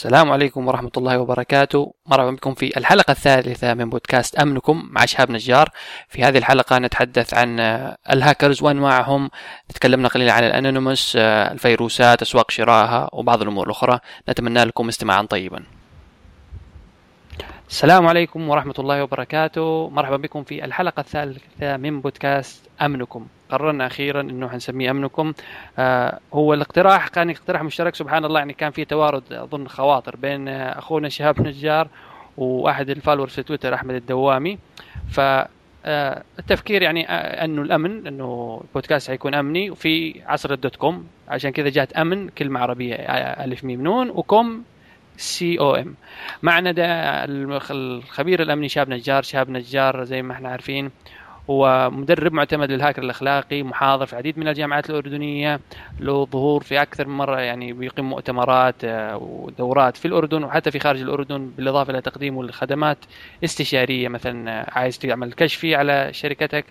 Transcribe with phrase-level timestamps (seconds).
[0.00, 1.94] السلام عليكم ورحمة الله وبركاته.
[2.06, 5.68] مرحبا بكم في الحلقة الثالثة من بودكاست أمنكم مع شهاب نجار.
[6.08, 7.60] في هذه الحلقة نتحدث عن
[8.10, 9.30] الهاكرز وأنواعهم
[9.74, 13.98] تكلمنا قليلا عن الأنونيموس الفيروسات أسواق شرائها وبعض الأمور الأخرى.
[14.28, 15.64] نتمنى لكم استماعا طيبا.
[17.70, 19.90] السلام عليكم ورحمة الله وبركاته.
[19.90, 23.26] مرحبا بكم في الحلقة الثالثة من بودكاست أمنكم.
[23.50, 25.32] قررنا أخيرا أنه حنسميه أمنكم.
[25.78, 30.48] آه هو الاقتراح كان اقتراح مشترك سبحان الله يعني كان في توارد أظن خواطر بين
[30.48, 31.88] أخونا شهاب نجار
[32.36, 34.58] وأحد ال followers في تويتر أحمد الدوامي.
[35.08, 40.76] ف آه التفكير يعني آه أنه الأمن أنه البودكاست حيكون أمني وفي عصر ال dot
[40.76, 41.06] com.
[41.28, 42.94] عشان كذا جات أمن كلمة عربية
[43.44, 44.62] ألف ميم نون وكوم
[45.16, 45.96] c o m
[46.42, 46.84] معنا ده
[47.70, 50.90] الخبير الأمني شهاب نجار شهاب نجار زي ما إحنا عارفين.
[51.50, 55.60] هو مدرب معتمد للهاكر الأخلاقي محاضر في العديد من الجامعات الأردنية
[56.00, 58.74] له ظهور في أكثر من مرة يعني بيقيم مؤتمرات
[59.14, 62.98] ودورات في الأردن وحتى في خارج الأردن بالإضافة إلى تقديمه لخدمات
[63.44, 66.64] استشارية مثلا عايز تعمل كشفي على شركتك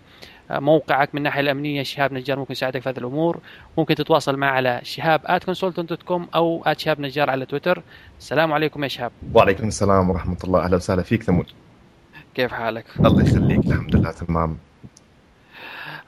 [0.52, 3.40] موقعك من الناحية الأمنية شهاب نجار ممكن يساعدك في هذه الأمور.
[3.78, 7.84] ممكن تتواصل معه على شهاب @consultant.com أو @شهاب نجار على تويتر.
[8.20, 9.12] السلام عليكم يا شهاب.
[9.34, 10.66] وعليكم السلام ورحمة الله.
[10.66, 11.46] أهلا وسهلا فيك ثمود.
[12.36, 13.66] كيف حالك؟ الله يخليك.
[13.66, 14.58] الحمد لله تمام.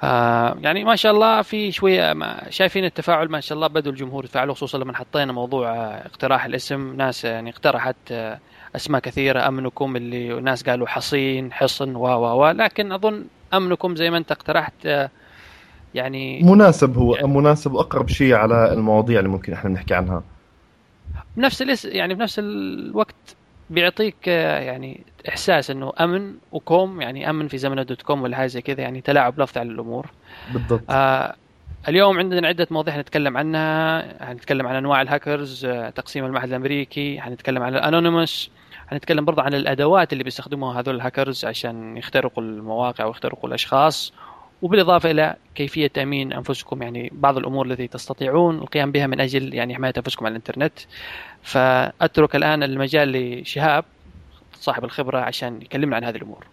[0.03, 4.25] آه يعني ما شاء الله في شوية ما شايفين التفاعل ما شاء الله بدوا الجمهور
[4.25, 6.95] يتفاعلوا خصوصا لما حطينا موضوع آه اقتراح الاسم.
[6.95, 8.39] ناس يعني اقترحت آه
[8.75, 14.09] أسماء كثيرة أمنكم اللي ناس قالوا حصين حصن و و و لكن أظن أمنكم زي
[14.09, 14.87] ما أنت اقترحت
[15.95, 20.23] يعني مناسب هو يعني مناسب اقرب شيء على المواضيع اللي ممكن إحنا نحكي عنها.
[21.37, 23.35] بنفس الاس يعني بنفس الوقت
[23.69, 28.37] بيعطيك يعني إحساس إنه أمن و com يعني أمن في زمن ال dot com ولا
[28.37, 30.09] حاجة زي كذا يعني تلاعب لفظ على الأمور.
[30.53, 30.81] بالضبط.
[30.89, 31.35] آه
[31.87, 37.75] اليوم عندنا عدة مواضيع حنتكلم عنها حنتكلم عن أنواع الهاكرز تقسيم المعهد الأمريكي حنتكلم عن
[37.75, 38.51] ال Anonymous
[38.87, 44.13] حنتكلم برضه عن الأدوات اللي بيستخدموها هذول الهاكرز عشان يخترقوا المواقع ويخترقوا الأشخاص.
[44.61, 49.75] وبالإضافة إلى كيفية تأمين أنفسكم يعني بعض الأمور التي تستطيعون القيام بها من أجل يعني
[49.75, 50.79] حماية أنفسكم على الإنترنت.
[51.41, 53.85] فأترك الآن المجال لشهاب.
[54.61, 56.45] صاحب الخبرة عشان يكلمنا عن هذه الأمور.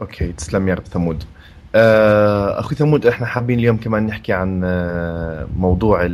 [0.00, 1.24] okay تسلم يا رب ثمود.
[1.74, 4.60] أخوي ثمود إحنا حابين اليوم كمان نحكي عن
[5.56, 6.08] موضوع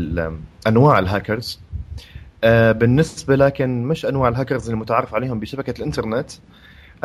[0.67, 1.61] أنواع الهاكرز
[2.45, 6.31] آه بالنسبة لكن مش أنواع الهاكرز المتعارف عليهم بشبكة الإنترنت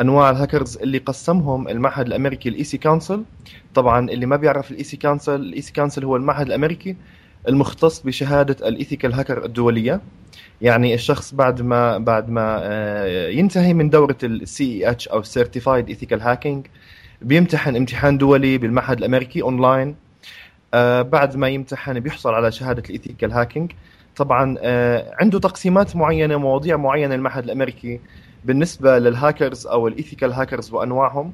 [0.00, 3.24] أنواع الهاكرز اللي قسمهم المعهد الأمريكي ال EC-Council
[3.74, 6.96] طبعا اللي ما بيعرف ال EC-Council ال EC-Council هو المعهد الأمريكي
[7.48, 10.00] المختص بشهادة ال ethical hacker الدولية
[10.62, 16.20] يعني الشخص بعد ما بعد ما آه ينتهي من دورة ال CEH أو certified ethical
[16.20, 16.66] hacking
[17.22, 19.96] بيمتحن امتحان دولي بالمعهد الأمريكي اونلاين
[20.74, 23.72] آه بعد ما يمتحن بيحصل على شهادة ال ethical hacking
[24.16, 24.56] طبعا
[25.20, 28.00] عنده تقسيمات معينة مواضيع معينة المعهد الأمريكي
[28.44, 31.32] بالنسبة للهاكرز أو ال ethical hackers وأنواعهم.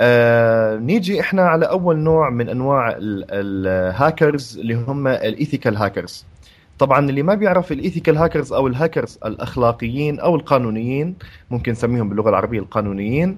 [0.00, 6.26] آه نيجي إحنا على أول نوع من أنواع الهاكرز اللي هم ال ethical hackers
[6.78, 11.14] طبعا اللي ما بيعرف ال ethical hackers أو الهاكرز الأخلاقيين أو القانونيين
[11.50, 13.36] ممكن نسميهم باللغة العربية القانونيين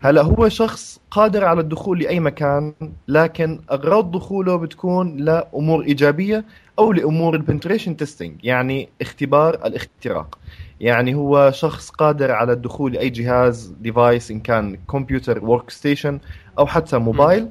[0.00, 2.74] هلا هو شخص قادر على الدخول لأي مكان
[3.08, 6.44] لكن أغراض دخوله بتكون لأمور إيجابية
[6.78, 10.38] أو لأمور ال penetration testing يعني اختبار الاختراق.
[10.80, 16.20] يعني هو شخص قادر على الدخول لأي جهاز device إن كان كمبيوتر workstation
[16.58, 17.48] أو حتى موبايل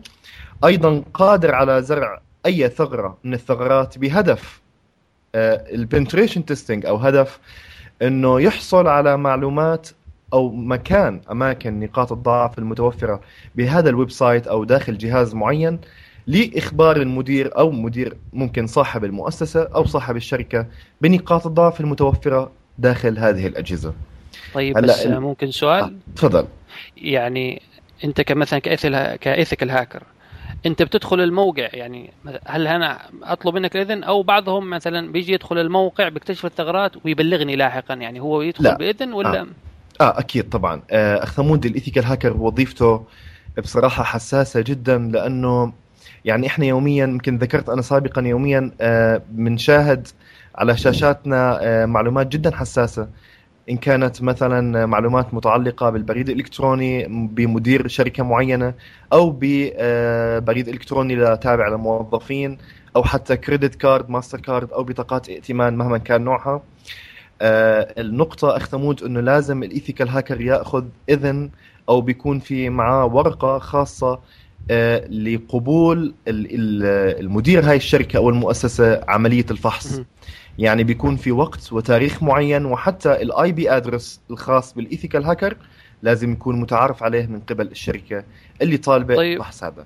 [0.66, 4.62] أيضا قادر على زرع أي ثغرة من الثغرات بهدف
[5.36, 7.40] ال penetration testing أو هدف
[8.02, 9.90] إنه يحصل على معلومات
[10.34, 13.22] أو مكان أماكن نقاط الضعف المتوفرة
[13.56, 15.80] بهذا ال website أو داخل جهاز معين
[16.28, 20.66] لإخبار المدير أو مدير ممكن صاحب المؤسسة أو صاحب الشركة
[21.02, 23.94] بنقاط الضعف المتوفرة داخل هذه الأجهزة.
[24.54, 25.20] طيب بس ال...
[25.20, 25.92] ممكن سؤال؟ آه.
[26.16, 26.46] تفضل.
[26.98, 27.62] يعني
[28.04, 28.60] أنت كمثلا
[29.16, 30.04] ك ethical hacker
[30.66, 32.14] انت بتدخل الموقع يعني
[32.48, 37.94] هل أنا اطلب منك الاذن أو بعضهم مثلا بيجي يدخل الموقع بيكتشف الثغرات ويبلغني لاحقا
[37.94, 38.78] يعني هو يدخل لا.
[38.78, 39.48] بإذن ولا آه.
[40.02, 43.06] آه أكيد طبعا آه أخ ثمود ال ethical hacker وظيفته
[43.58, 45.74] بصراحة حساسة جدا لأنه
[46.26, 50.08] يعني إحنا يوميا يمكن ذكرت أنا سابقا يوميا آه بنشاهد
[50.56, 53.08] على شاشاتنا آه معلومات جدا حساسة
[53.70, 58.74] إن كانت مثلا معلومات متعلقة بالبريد الإلكتروني بمدير شركة معينة
[59.14, 62.58] أو ببريد إلكتروني تابع للموظفين
[62.96, 66.62] أو حتى credit card ماستر كارد أو بطاقات ائتمان مهما كان نوعها.
[67.42, 71.50] آه النقطة أخ ثمود أنه لازم ال ethical hacker يأخذ إذن
[71.90, 74.20] أو بيكون في معاه ورقة خاصة
[74.72, 80.02] آه، لقبول المدير هاي الشركة أو المؤسسه عملية الفحص.
[80.58, 85.58] يعني بيكون في وقت وتاريخ معين وحتى ال IP address الخاص بال ethical hacker
[86.04, 88.24] لازم يكون متعارف عليه من قبل الشركة
[88.62, 89.42] اللي طالبة طيب.
[89.64, 89.86] هذا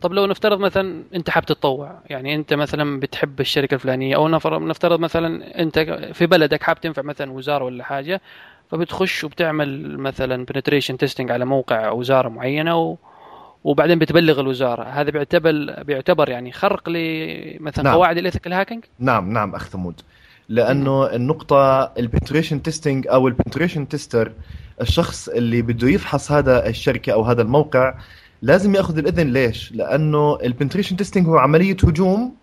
[0.00, 5.00] طب لو نفترض مثلا أنت حاب تتطوع يعني أنت مثلا بتحب الشركة الفلانية أو نفترض
[5.00, 5.78] مثلا أنت
[6.12, 8.20] في بلدك حاب تنفع مثلا وزارة ولا حاجة
[8.70, 12.96] فبتخش وبتعمل مثلا penetration testing على موقع وزارة معينة و...
[13.64, 14.82] وبعدين بتبلغ الوزارة.
[14.82, 17.94] هذا بيعتبر بيعتبر يعني خرق لمثلا نعم.
[17.94, 20.00] قواعد ال ethical hacking نعم نعم أخ ثمود.
[20.48, 24.32] لأنه النقطة ال penetration testing أو ال penetration tester
[24.80, 27.94] الشخص اللي بده يفحص هذا الشركة أو هذا الموقع
[28.42, 29.32] لازم يأخذ الإذن.
[29.32, 32.34] ليش؟ لأنه ال penetration testing هو عملية هجوم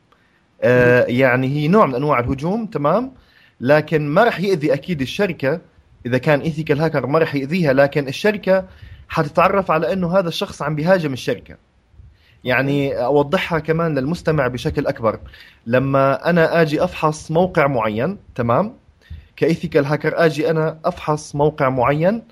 [0.61, 3.11] آه يعني هي نوع من أنواع الهجوم تمام؟
[3.61, 5.61] لكن ما راح يأذي أكيد الشركة.
[6.05, 8.65] إذا كان ethical hacker ما راح يأذيها لكن الشركة
[9.09, 11.55] حتتعرف على أنه هذا الشخص عم بيهاجم الشركة.
[12.43, 15.19] يعني أوضحها كمان للمستمع بشكل أكبر.
[15.65, 18.73] لما أنا آجي أفحص موقع معين تمام؟
[19.35, 22.23] ك ethical hacker آجي أنا أفحص موقع معين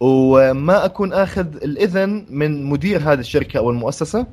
[0.00, 4.26] وما أكون آخذ الإذن من مدير هذه الشركة أو المؤسسة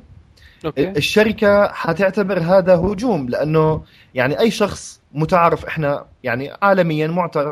[0.64, 0.88] okay.
[0.90, 3.82] الشركة حتعتبر هذا هجوم لأنه
[4.14, 7.06] يعني أي شخص متعارف إحنا يعني عالميا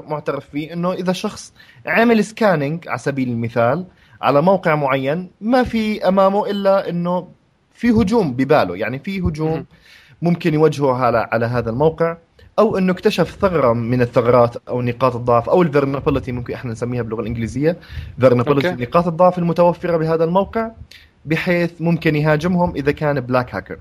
[0.09, 1.53] معترف فيه إنه إذا شخص
[1.87, 3.87] عمل scanning على سبيل المثال
[4.27, 7.29] على موقع معين ما في أمامه إلا إنه
[7.73, 8.77] في هجوم بباله.
[8.77, 9.67] يعني في هجوم
[10.23, 12.17] ممكن يوجهه على على هذا الموقع
[12.59, 17.03] أو إنه اكتشف ثغرة من الثغرات أو نقاط الضعف أو ال vulnerability ممكن إحنا نسميها
[17.03, 17.77] باللغة الإنجليزية
[18.21, 20.71] vulnerability نقاط الضعف المتوفرة بهذا الموقع
[21.25, 23.79] بحيث ممكن يهاجمهم إذا كان black hacker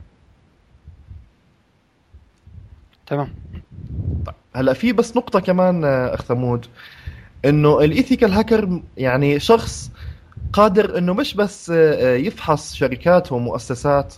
[3.08, 3.34] تمام.
[4.26, 6.66] طيب هلأ في بس نقطة كمان آه، أخ ثمود
[7.46, 9.92] إنه ال ethical hacker يعني شخص
[10.54, 11.76] قادر إنه مش بس آه،
[12.14, 14.16] آه، يفحص شركات ومؤسسات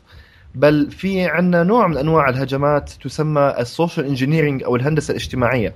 [0.56, 5.76] بل في عندنا نوع من أنواع الهجمات تسمى ال social engineering أو الهندسة الاجتماعية.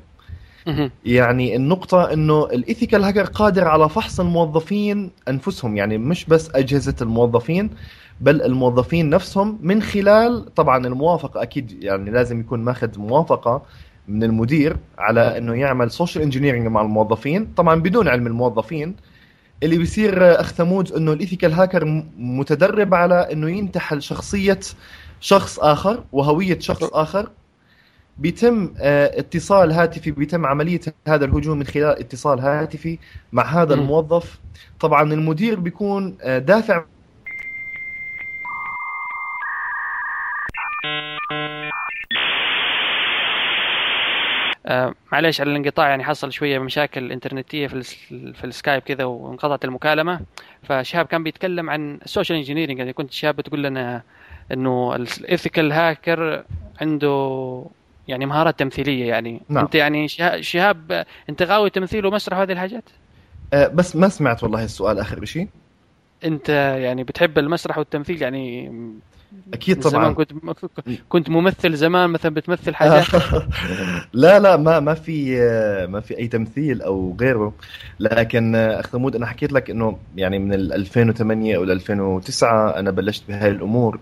[1.06, 6.96] يعني النقطة إنه ال ethical hacker قادر على فحص الموظفين أنفسهم يعني مش بس أجهزة
[7.02, 7.70] الموظفين
[8.22, 13.62] بل الموظفين نفسهم من خلال طبعا الموافقة أكيد يعني لازم يكون ماخذ موافقة
[14.08, 18.96] من المدير على إنه يعمل social engineering مع الموظفين طبعا بدون علم الموظفين
[19.64, 24.60] اللي بيصير أخ ثمود إنه ال ethical hacker متدرب على إنه ينتحل شخصية
[25.20, 27.32] شخص آخر وهوية شخص آخر.
[28.18, 33.00] بيتم آه، اتصال هاتفي بيتم عملية هذا الهجوم من خلال اتصال هاتفي
[33.32, 34.40] مع هذا الموظف.
[34.80, 36.86] طبعا المدير بيكون آه، دافع
[45.12, 47.84] معليش على الانقطاع يعني حصل شوية مشاكل إنترنتية في
[48.34, 50.20] في السكايب كذا وانقطعت المكالمة
[50.64, 54.04] فشهاب كان بيتكلم عن ال social engineering يعني كنت شهاب بتقول لنا
[54.52, 56.44] إنه ال ethical hacker
[56.82, 57.66] عنده
[58.08, 59.64] يعني مهارات تمثيلية يعني نعم.
[59.64, 60.08] أنت يعني
[60.42, 62.84] شهاب أنت غاوي تمثيل ومسرح وهذه الحاجات؟
[63.54, 65.48] أه بس ما سمعت والله السؤال اخر شيء
[66.24, 66.50] أنت
[66.80, 68.72] يعني بتحب المسرح والتمثيل يعني
[69.54, 70.32] أكيد طبعا زمان كنت
[71.10, 73.06] كنت ممثل زمان مثلا بتمثل حاجات؟
[74.14, 75.40] لا لا ما ما في
[75.90, 77.54] ما في أي تمثيل أو غيره.
[78.00, 83.50] لكن أخ ثمود أنا حكيت لك إنه يعني من 2008 أو 2009 أنا بلشت بهاي
[83.50, 84.00] الأمور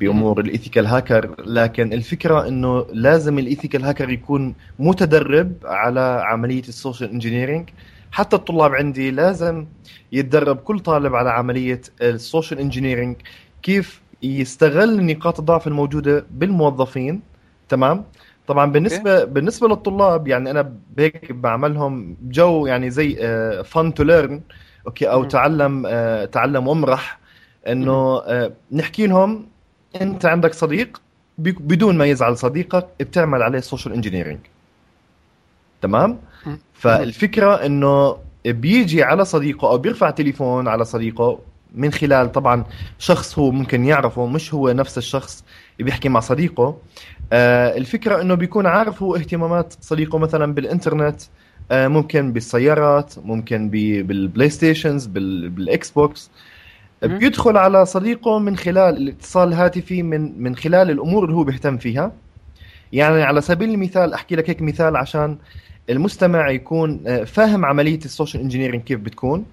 [0.00, 1.34] بأمور ال ethical hacker.
[1.46, 7.68] لكن الفكرة إنه لازم ال ethical hacker يكون متدرب على عملية ال social engineering
[8.12, 9.66] حتى الطلاب عندي لازم
[10.12, 13.16] يتدرب كل طالب على عملية ال social engineering
[13.62, 17.20] كيف يستغل نقاط الضعف الموجودة بالموظفين
[17.68, 18.04] تمام
[18.46, 19.24] طبعا بالنسبة okay.
[19.24, 23.16] بالنسبة للطلاب يعني أنا هيك بعملهم جو يعني زي
[23.64, 24.40] fun to learn
[24.86, 25.26] okay أو mm.
[25.26, 27.18] تعلم uh, تعلم وامرح
[27.68, 29.46] إنه uh, نحكي لهم
[30.00, 31.02] أنت عندك صديق
[31.38, 34.38] بدون ما يزعل صديقك بتعمل عليه social engineering
[35.82, 36.48] تمام mm.
[36.74, 38.16] فالفكرة إنه
[38.46, 41.38] بيجي على صديقه أو بيرفع تليفون على صديقه
[41.74, 42.64] من خلال طبعا
[42.98, 45.44] شخص هو ممكن يعرفه مش هو نفس الشخص
[45.78, 46.78] بيحكي مع صديقه.
[47.32, 51.20] آه الفكرة إنه بيكون عارف هو اهتمامات صديقه مثلا بالإنترنت
[51.70, 56.30] آه ممكن بالسيارات ممكن بال PlayStations بال Xbox
[57.02, 62.12] بيدخل على صديقه من خلال الاتصال الهاتفي من من خلال الأمور اللي هو بيهتم فيها.
[62.92, 65.38] يعني على سبيل المثال أحكي لك هيك مثال عشان
[65.90, 69.46] المستمع يكون آه، فاهم عملية ال social engineering كيف بتكون.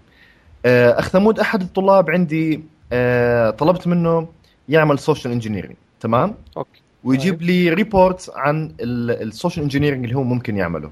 [0.65, 4.27] أخ ثمود أحد الطلاب عندي آه، طلبت منه
[4.69, 6.81] يعمل social engineering تمام؟ okay.
[7.03, 7.43] ويجيب طيب.
[7.43, 10.91] لي report عن ال social engineering اللي هو ممكن يعمله.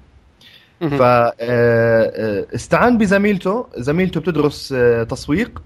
[0.82, 4.76] فاستعان آه، بزميلته زميلته بتدرس
[5.10, 5.62] تسويق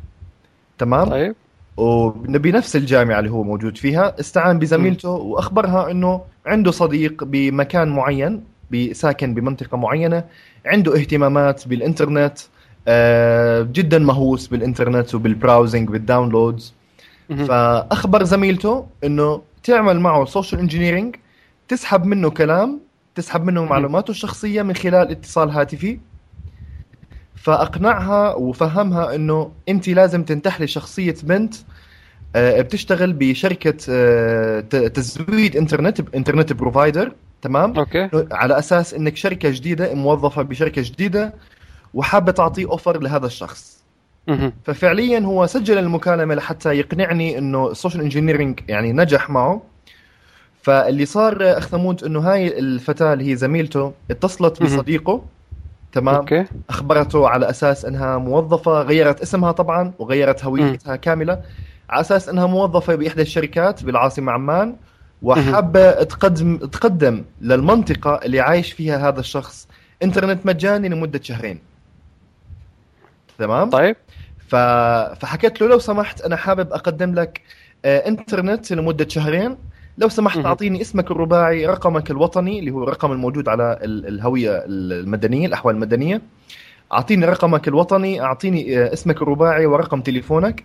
[0.77, 1.35] تمام؟ طيب.
[1.77, 8.43] وبنفس الجامعة اللي هو موجود فيها استعان بزميلته وأخبرها إنه عنده صديق بمكان معين
[8.91, 10.23] ساكن بمنطقة معينة
[10.65, 12.54] عنده اهتمامات بالإنترنت آه،
[13.71, 16.73] جدا مهووس بالإنترنت وبال browsing بال downloads
[17.29, 21.15] فأخبر زميلته إنه تعمل معه social engineering
[21.67, 22.79] تسحب منه كلام
[23.15, 25.99] تسحب منه معلوماته الشخصية من خلال اتصال هاتفي.
[27.35, 31.55] فأقنعها وفهمها إنه انت لازم تنتحلي شخصية بنت
[32.35, 37.11] آه، بتشتغل بشركة آه، تزويد إنترنت internet provider
[37.41, 38.09] تمام؟ okay.
[38.31, 41.33] على أساس إنك شركة جديدة موظفة بشركة جديدة
[41.95, 43.83] وحابة تعطيه offer لهذا الشخص.
[44.63, 49.61] ففعليا هو سجل المكالمة لحتى يقنعني إنه ال social engineering يعني نجح معه.
[50.61, 55.25] فاللي صار اخ ثمود إنه هاي الفتاة اللي هي زميلته اتصلت بصديقه.
[55.91, 56.45] تمام؟ okay.
[56.69, 61.41] أخبرته على أساس إنها موظفة غيرت اسمها طبعا وغيرت هويتها كاملة.
[61.89, 64.75] على أساس إنها موظفة بإحدى الشركات بالعاصمة عمان.
[65.21, 69.67] وحابة تقدم تقدم للمنطقة اللي عايش فيها هذا الشخص.
[70.03, 71.59] إنترنت مجاني لمدة شهرين.
[73.39, 73.95] تمام؟ طيب.
[74.47, 74.55] ف...
[75.19, 77.41] فحكيت له لو سمحت أنا حابب أقدم لك
[77.85, 79.57] آه، انترنت لمدة شهرين.
[79.97, 85.75] لو سمحت أعطيني اسمك الرباعي رقمك الوطني اللي هو الرقم الموجود على الهوية المدنية الأحوال
[85.75, 86.21] المدنية.
[86.93, 90.63] أعطيني رقمك الوطني أعطيني آه، اسمك الرباعي ورقم تليفونك.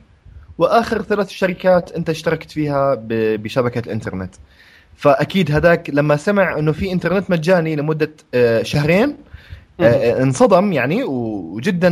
[0.59, 2.97] وآخر ثلاث شركات أنت اشتركت فيها
[3.37, 4.35] بشبكة الإنترنت.
[4.97, 9.30] فأكيد هذاك لما سمع إنه في إنترنت مجاني لمدة آه، شهرين آه،
[10.23, 11.89] انصدم يعني وجدا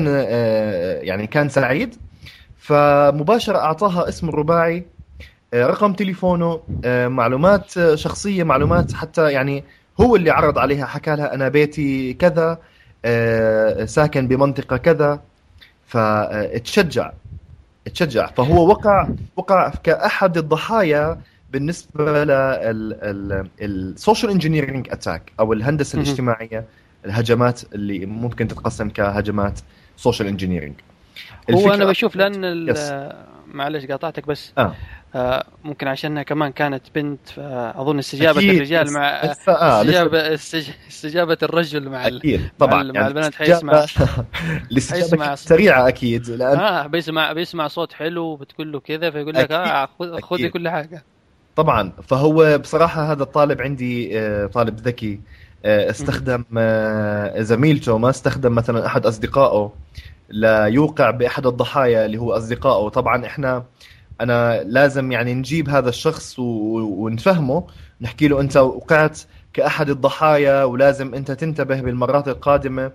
[1.02, 1.94] يعني كان سعيد.
[2.58, 4.84] فمباشرة أعطاها اسم الرباعي
[5.54, 9.64] آه، رقم تليفونه آه، معلومات آه، شخصية معلومات حتى يعني
[10.00, 12.58] هو اللي عرض عليها حكى لها أنا بيتي كذا
[13.84, 15.20] ساكن بمنطقة كذا.
[15.86, 17.12] فتشجع
[17.94, 21.20] تشجع فهو وقع وقع كأحد الضحايا
[21.52, 22.24] بالنسبة
[23.60, 26.64] لل social engineering attack أو الهندسة الاجتماعية.
[27.04, 29.60] الهجمات اللي ممكن تتقسم كهجمات
[29.96, 30.74] social engineering
[31.50, 32.74] هو أنا بشوف لأن
[33.46, 34.74] معلش قاطعتك بس آه.
[35.14, 38.54] آه ممكن عشانها كمان كانت بنت فأظن استجابة أكيد.
[38.54, 39.32] الرجال مع آه
[39.82, 40.34] استجابه
[40.88, 42.82] استجابة الرجل مع أكيد طبعا.
[42.82, 43.86] مع, يعني البنات حيسمع
[44.90, 46.58] حيسمع سريعة أكيد لأن...
[46.58, 51.04] آه بيسمع بيسمع صوت حلو بتقول له كذا فيقول لك آه خذ خذي كل حاجة.
[51.56, 51.92] طبعا.
[52.08, 55.20] فهو بصراحة هذا الطالب عندي آه، طالب ذكي.
[55.64, 59.72] استخدم آه، زميلته ما استخدم مثلا أحد أصدقائه
[60.30, 63.64] ليوقع بأحد الضحايا اللي هو أصدقائه طبعا إحنا
[64.20, 66.38] أنا لازم يعني نجيب هذا الشخص.
[66.38, 67.66] ونفهمه
[68.00, 69.20] نحكي له أنت وقعت
[69.52, 72.92] كأحد الضحايا ولازم أنت تنتبه بالمرات القادمة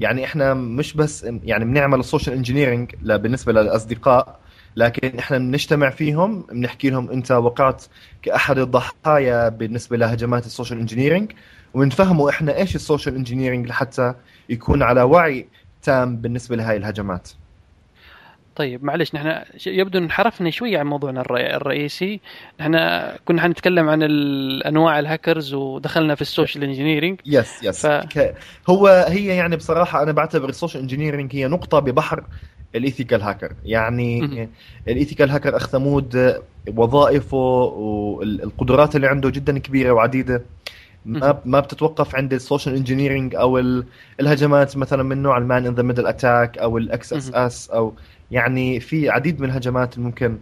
[0.00, 4.38] يعني إحنا مش بس يعني بنعمل ال social engineering بالنسبة للأصدقاء
[4.76, 7.84] لكن إحنا بنجتمع فيهم بنحكي لهم أنت وقعت
[8.22, 11.32] كأحد الضحايا بالنسبة لهجمات ال social engineering
[11.74, 14.14] ونفهموا إحنا إيش ال social engineering لحتى
[14.48, 15.46] يكون على وعي
[15.82, 17.30] تام بالنسبة لهي الهجمات.
[18.56, 22.20] طيب معلش نحن يبدو انحرفنا شوي عن موضوعنا الرئيسي.
[22.60, 22.72] نحن
[23.24, 24.02] كنا حنتكلم عن
[24.62, 28.06] انواع الهاكرز ودخلنا في ال social engineering yes yes ف...
[28.70, 32.24] هو هي يعني بصراحة أنا بعتبر ال social engineering هي نقطة ببحر
[32.74, 34.48] ال ethical hacker يعني
[34.88, 36.42] ال ethical hacker أخ ثمود
[36.76, 40.42] وظائفه والقدرات اللي عنده جدا كبيرة وعديدة.
[41.06, 43.58] ما ما بتتوقف عند ال social engineering أو
[44.20, 47.94] الهجمات مثلا من نوع ال man in the middle attack أو ال XSS أو
[48.30, 50.38] يعني في عديد من الهجمات ممكن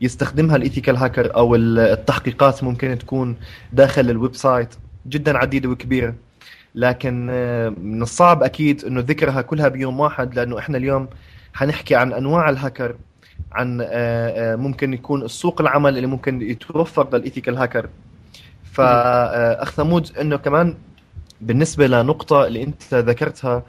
[0.00, 3.36] يستخدمها ال ethical hacker أو التحقيقات ممكن تكون
[3.72, 4.74] داخل ال website
[5.06, 6.14] جدا عديده وكبيره
[6.74, 11.08] لكن آه، من الصعب أكيد إنه ذكرها كلها بيوم واحد لأنه إحنا اليوم
[11.54, 12.96] حنحكي عن أنواع الهاكر
[13.52, 17.88] عن آه، آه، ممكن يكون السوق العمل اللي ممكن يتوفر لل ethical hacker
[18.72, 20.76] فأخ ثمود إنه كمان
[21.40, 23.62] بالنسبة لنقطة اللي أنت ذكرتها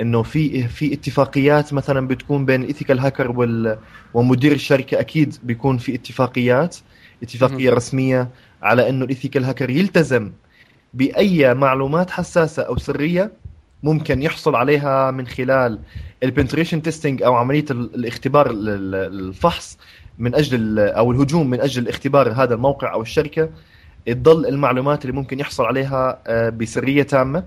[0.00, 3.78] إنه في في اتفاقيات مثلا بتكون بين ال ethical hacker وال
[4.14, 6.76] ومدير الشركة أكيد بيكون في اتفاقيات
[7.22, 8.28] اتفاقية رسمية
[8.62, 10.32] على إنه ال ethical hacker يلتزم
[10.94, 13.32] بأي معلومات حساسة أو سرية
[13.82, 15.78] ممكن يحصل عليها من خلال
[16.22, 19.78] ال penetration testing أو عملية الاختبار الفحص
[20.18, 23.50] من أجل أو الهجوم من أجل اختبار هذا الموقع أو الشركة.
[24.14, 27.44] تضل المعلومات اللي ممكن يحصل عليها آه، بسرية تامة.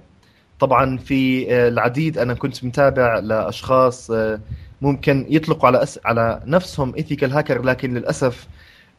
[0.60, 4.39] طبعا في آه، العديد أنا كنت متابع لأشخاص آه،
[4.82, 6.00] ممكن يطلقوا على أس...
[6.06, 8.48] على نفسهم ethical hacker لكن للأسف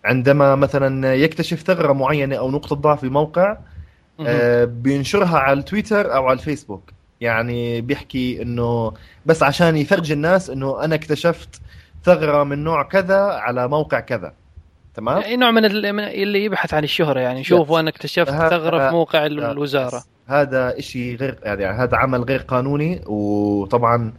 [0.05, 3.57] عندما مثلا يكتشف ثغرة معينة أو نقطة ضعف في موقع
[4.65, 6.83] بينشرها على التويتر أو على الفيسبوك.
[7.21, 8.93] يعني بيحكي إنه
[9.27, 11.61] بس عشان يفرج الناس إنه أنا اكتشفت
[12.05, 14.33] ثغرة من نوع كذا على موقع كذا.
[14.95, 19.27] تمام؟ يعني نوع من اللي يبحث عن الشهرة يعني شوف وأنا اكتشفت ثغره في موقع
[19.27, 20.05] الوزارة.
[20.27, 24.13] هذا شيء غير يعني هذا عمل غير قانوني وطبعا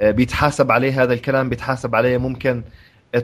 [0.00, 2.62] آه، بيتحاسب عليه هذا الكلام بيتحاسب عليه ممكن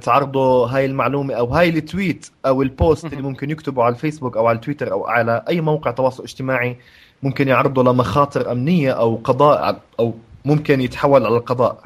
[0.03, 4.37] تعرضوا هاي المعلومة أو هاي ال tweet أو ال post اللي ممكن يكتبوا على الفيسبوك
[4.37, 6.77] أو على التويتر أو على أي موقع تواصل اجتماعي
[7.23, 11.85] ممكن يعرضوا لمخاطر أمنية أو قضاء أو ممكن يتحول على القضاء.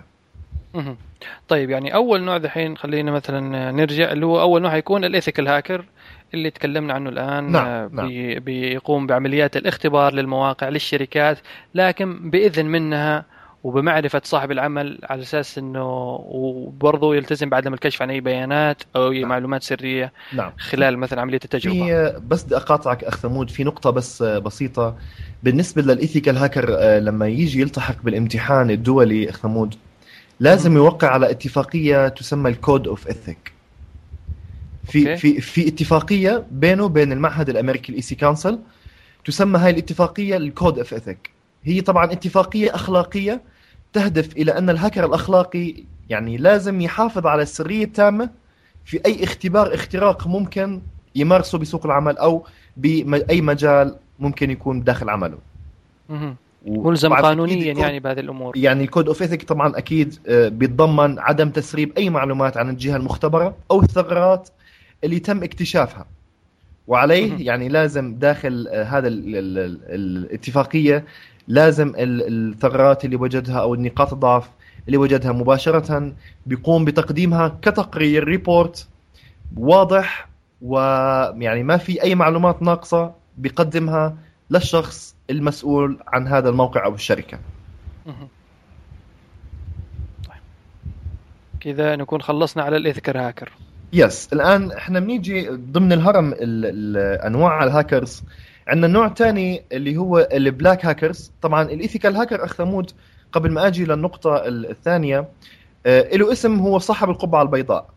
[1.49, 5.49] طيب يعني أول نوع دحين خلينا مثلا نرجع اللي هو أول نوع حيكون ال ethical
[5.49, 5.85] hacker
[6.35, 7.67] اللي تكلمنا عنه الآن نعم.
[7.67, 8.09] آه، نعم.
[8.09, 11.39] بي بيقوم بعمليات الاختبار للمواقع للشركات
[11.75, 13.25] لكن بإذن منها
[13.65, 15.85] وبمعرفة صاحب العمل على أساس أنه
[16.25, 19.29] وبرضه يلتزم بعدم الكشف عن أي بيانات أو أي نعم.
[19.29, 20.53] معلومات سرية نعم.
[20.59, 24.97] خلال مثلا عملية التجربة في بس بدي أقاطعك أخ ثمود في نقطة بس بسيطة
[25.43, 29.75] بالنسبة لل ethical hacker آه، لما يجي يلتحق بالامتحان الدولي أخ ثمود
[30.41, 33.53] لازم يوقع على اتفاقية تسمى ال code of ethic
[34.85, 38.59] في في في اتفاقية بينه وبين المعهد الأمريكي ال EC-Council
[39.25, 41.31] تسمى هاي الاتفاقية ال code of ethic
[41.65, 43.41] هي طبعا اتفاقية أخلاقية
[43.93, 45.75] تهدف إلى أن الهاكر الأخلاقي
[46.11, 48.31] يعني لازم يحافظ على السرية التامة
[48.85, 50.81] في أي اختبار اختراق ممكن
[51.15, 55.39] يمارسه بسوق العمل أو بأي مجال ممكن يكون داخل عمله.
[56.67, 58.57] ملزم قانونيا يعني بهذه الأمور.
[58.57, 62.97] يعني ال code of ethic طبعا أكيد آه، بيتضمن عدم تسريب أي معلومات عن الجهة
[62.97, 64.49] المختبرة أو الثغرات
[65.05, 66.07] اللي تم اكتشافها.
[66.87, 71.05] وعليه يعني لازم داخل آه، هذا الاتفاقية
[71.49, 74.51] لازم الثغرات اللي وجدها أو النقاط الضعف
[74.87, 76.13] اللي وجدها مباشرة
[76.47, 78.89] بيقوم بتقديمها كتقرير ريبورت
[79.57, 80.29] واضح
[80.63, 84.17] ويعني ما في أي معلومات ناقصة بيقدمها
[84.51, 87.39] للشخص المسؤول عن هذا الموقع أو الشركة.
[90.29, 90.41] طيب.
[91.61, 93.53] كذا نكون خلصنا على ال ethical hacker.
[93.93, 96.35] yes الآن إحنا بنيجي ضمن الهرم
[97.27, 98.23] انواع الهاكرز
[98.69, 102.91] عندنا النوع الثاني اللي هو ال black hackers طبعا ال ethical hacker أخ ثمود
[103.33, 105.29] قبل ما أجي للنقطة الثانية
[105.87, 107.89] آه، له اسم هو صاحب القبعة البيضاء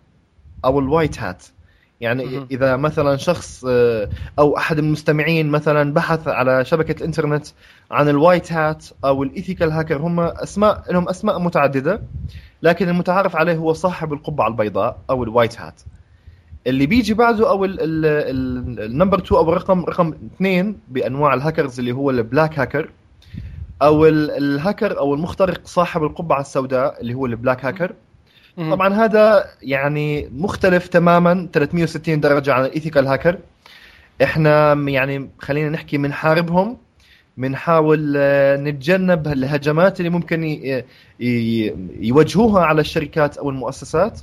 [0.65, 1.43] أو ال white hat
[2.03, 7.47] يعني إذا مثلا شخص آه، أو أحد المستمعين مثلا بحث على شبكة الانترنت
[7.91, 12.01] عن ال white hat أو ال ethical hacker هم أسماء لهم أسماء متعددة
[12.61, 15.81] لكن المتعارف عليه هو صاحب القبعة البيضاء أو ال white hat
[16.67, 22.09] اللي بيجي بعده أو ال number 2 أو الرقم رقم 2 بأنواع الهاكرز اللي هو
[22.09, 22.89] ال black hacker
[23.81, 27.93] أو الهاكر أو المخترق صاحب القبعة السوداء اللي هو ال black hacker
[28.57, 33.37] طبعا هذا يعني مختلف تماما 360 درجة عن ال ethical hacker.
[34.23, 36.77] إحنا يعني خلينا نحكي بنحاربهم
[37.37, 40.43] بنحاول آه، نتجنب الهجمات اللي ممكن
[41.99, 44.19] يوجهوها على الشركات أو المؤسسات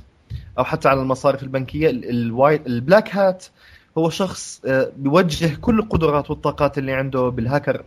[0.57, 1.89] أو حتى على المصارف البنكية.
[1.89, 3.45] ال white ال black hat
[3.97, 7.83] هو شخص آه، بيوجه كل القدرات والطاقات اللي عنده بالهاكر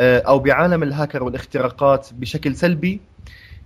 [0.00, 3.00] آه، أو بعالم الهاكر والاختراقات بشكل سلبي.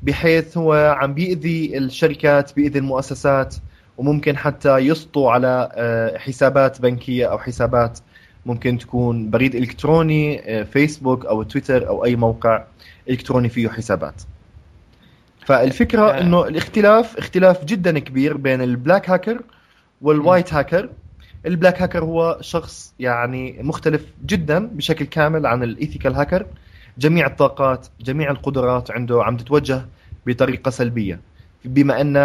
[0.03, 3.55] بحيث هو عم بيأذي الشركات بيأذي المؤسسات
[3.99, 7.99] وممكن حتى يسطو على آه، حسابات بنكية أو حسابات
[8.47, 12.65] ممكن تكون بريد إلكتروني فيسبوك أو تويتر أو أي موقع
[13.11, 14.23] إلكتروني فيه حسابات.
[15.47, 16.21] فالفكرة آه.
[16.21, 19.41] إنه الاختلاف اختلاف جدا كبير بين ال black hacker
[20.03, 20.89] وال white hacker.
[21.47, 26.47] ال black hacker هو شخص يعني مختلف جدا بشكل كامل عن ال ethical hacker.
[26.99, 29.87] جميع الطاقات جميع القدرات عنده عم تتوجه
[30.27, 31.21] بطريقة سلبية.
[31.65, 32.17] بما أن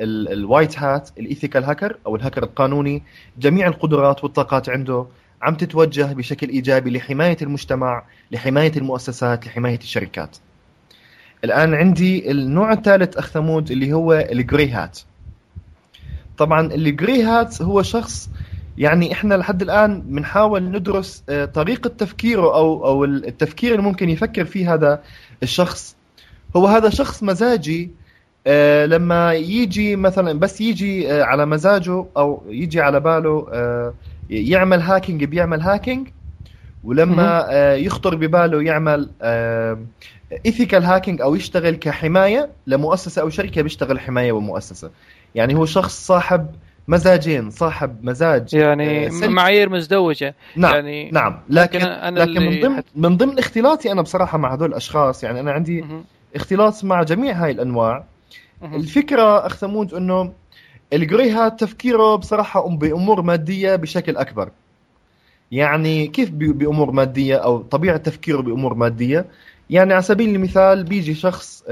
[0.00, 3.02] ال white hat ال ethical hacker أو الهاكر القانوني
[3.38, 5.06] جميع القدرات والطاقات عنده
[5.42, 10.36] عم تتوجه بشكل إيجابي لحماية المجتمع لحماية المؤسسات لحماية الشركات.
[11.44, 14.98] الآن عندي النوع الثالث أخ ثمود اللي هو ال grey hat
[16.38, 18.30] طبعا ال grey hat هو شخص
[18.78, 24.44] يعني إحنا لحد الآن بنحاول ندرس آه، طريقة تفكيره أو أو التفكير اللي ممكن يفكر
[24.44, 25.02] فيه هذا
[25.42, 25.96] الشخص.
[26.56, 27.90] هو هذا شخص مزاجي
[28.46, 33.46] آه، لما يجي مثلا بس يجي آه، على مزاجه أو يجي على باله
[34.30, 36.08] يعمل hacking بيعمل hacking
[36.84, 39.10] ولما يخطر بباله يعمل
[40.46, 44.90] ethical hacking أو يشتغل كحماية لمؤسسه أو شركة بيشتغل حماية لمؤسسة.
[45.34, 46.46] يعني هو شخص صاحب
[46.88, 50.34] مزاجين صاحب مزاج يعني آه معايير مزدوجة.
[50.56, 51.40] نعم يعني نعم.
[51.50, 52.84] لكن أنا لكن من ضمن حت...
[52.96, 57.44] من ضمن اختلاطي أنا بصراحة مع هذول الأشخاص يعني أنا عندي م- اختلاط مع جميع
[57.44, 58.04] هاي الأنواع.
[58.62, 60.32] م- الفكرة اخ ثمود إنه
[60.92, 64.48] ال grey hat تفكيره بصراحة بأمور مادية بشكل أكبر.
[65.52, 69.26] يعني كيف بأمور مادية أو طبيعة تفكيره بأمور مادية؟
[69.70, 71.64] يعني على سبيل المثال بيجي شخص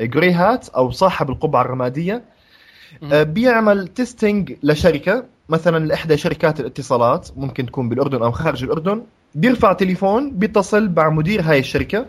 [0.00, 2.22] grey آه، hat أو صاحب القبعة الرمادية
[3.02, 5.24] بيعمل testing لشركة.
[5.48, 9.02] مثلا لإحدى شركات الاتصالات ممكن تكون بالأردن أو خارج الأردن.
[9.34, 12.06] بيرفع تليفون بيتصل مع مدير هاي الشركة.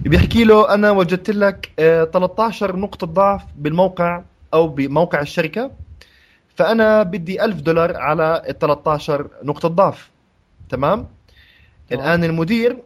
[0.00, 4.22] بيحكي له أنا وجدت لك 13 نقطة ضعف بالموقع
[4.54, 5.70] أو بموقع الشركة.
[6.56, 10.10] فأنا بدي 1000 دولار على ال 13 نقطة ضعف.
[10.68, 11.06] تمام؟
[11.92, 12.76] الآن المدير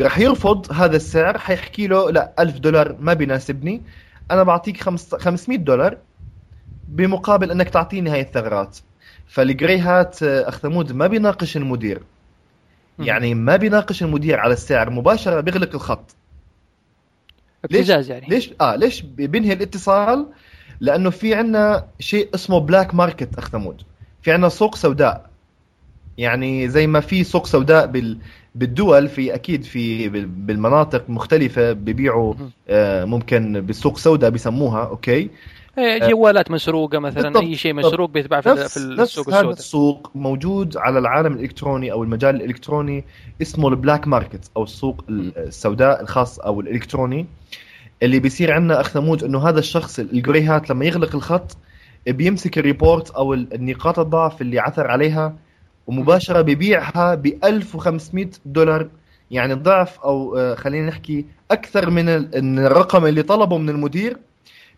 [0.00, 3.82] راح يرفض هذا السعر حيحكي له لا 1000 دولار ما بيناسبني.
[4.30, 5.98] أنا بعطيك 500 دولار
[6.88, 8.78] بمقابل أنك تعطيني هاي الثغرات.
[9.26, 12.02] فال grey hat أخ ثمود ما بيناقش المدير.
[12.98, 16.16] يعني ما بيناقش المدير على السعر مباشرة بيغلق الخط.
[17.64, 18.26] ابتزاز يعني.
[18.28, 20.26] ليش؟ آه ليش بينهي الاتصال؟
[20.80, 23.82] لأنه في عندنا شيء اسمه black market أخ ثمود.
[24.22, 25.29] في عندنا سوق سوداء.
[26.20, 28.18] يعني زي ما في سوق سوداء بال
[28.54, 32.34] بالدول في أكيد في بالمناطق مختلفة ببيعوا
[32.68, 35.30] آه ممكن بالسوق سوداء بيسموها أوكي؟
[35.78, 37.42] إيه، جوالات مسروقة مثلا بالضبط.
[37.42, 39.44] أي شيء مسروق بيتباع في, في السوق السوداء.
[39.44, 43.04] هذا السوق موجود على العالم الإلكتروني أو المجال الإلكتروني
[43.42, 47.26] اسمه ال black market أو السوق السوداء الخاص أو الإلكتروني.
[48.02, 51.56] اللي بيصير عندنا أخ ثمود إنه هذا الشخص ال grey hat لما يغلق الخط
[52.06, 55.36] بيمسك ال report أو النقاط الضعف اللي عثر عليها
[55.90, 58.88] ومباشرة ببيعها ب 1500 دولار.
[59.30, 62.08] يعني ضعف أو آه، خلينا نحكي أكثر من
[62.58, 64.18] الرقم اللي طلبه من المدير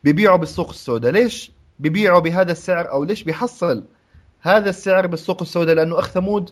[0.04, 1.12] ببيعه بالسوق السوداء.
[1.12, 3.84] ليش ببيعه بهذا السعر أو ليش بيحصل
[4.40, 6.50] هذا السعر بالسوق السوداء؟ لأنه أخ ثمود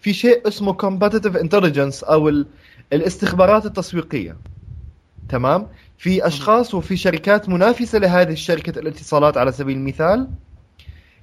[0.00, 2.44] في شيء اسمه competitive intelligence أو
[2.92, 4.36] الاستخبارات التسويقية.
[5.28, 5.66] تمام؟
[5.98, 10.28] في أشخاص وفي شركات منافسة لهذه الشركة الاتصالات على سبيل المثال.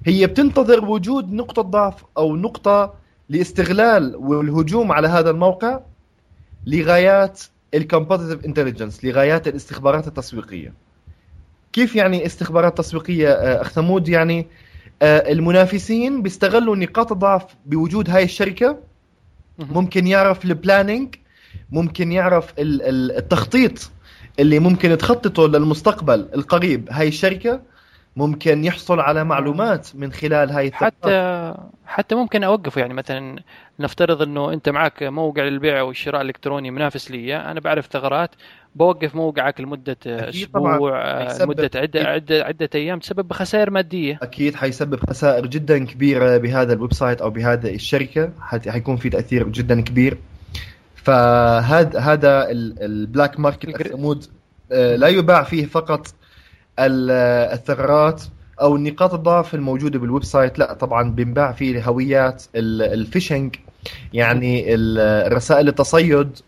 [0.06, 2.94] هي بتنتظر وجود نقطة ضعف أو نقطة
[3.28, 5.80] لاستغلال والهجوم على هذا الموقع
[6.66, 7.40] لغايات
[7.74, 10.72] ال competitive intelligence لغايات الاستخبارات التسويقية.
[11.72, 14.46] كيف يعني استخبارات تسويقية آه، أخ ثمود؟ يعني
[15.02, 18.78] آه، المنافسين بيستغلوا نقاط الضعف بوجود هاي الشركة.
[19.58, 21.14] ممكن يعرف ال planning
[21.70, 23.90] ممكن يعرف التخطيط
[24.40, 27.60] اللي ممكن تخططه للمستقبل القريب هاي الشركة.
[28.16, 30.72] ممكن يحصل على معلومات من خلال هاي.
[30.72, 31.54] حتى
[31.86, 32.80] حتى ممكن أوقفه.
[32.80, 33.42] يعني مثلا
[33.80, 38.30] نفترض إنه أنت معك موقع للبيع والشراء الإلكتروني منافس لي أنا بعرف ثغرات
[38.74, 40.76] بوقف موقعك لمدة أسبوع
[41.40, 44.18] لمده عده عده عدة أيام تسبب خسائر مادية.
[44.22, 48.32] أكيد حيسبب خسائر جدا كبيرة بهذا ال website أو بهذا الشركة.
[48.68, 50.18] حيكون في تأثير جدا كبير.
[50.94, 54.24] فهذا هذا ال black market أخ ثمود
[54.72, 56.14] آه، لا يباع فيه فقط
[56.78, 58.22] الثغرات
[58.60, 63.56] أو نقاط الضعف الموجودة بال website لا طبعا بينباع فيه هويات ال phishing
[64.12, 66.38] يعني الرسائل التصيد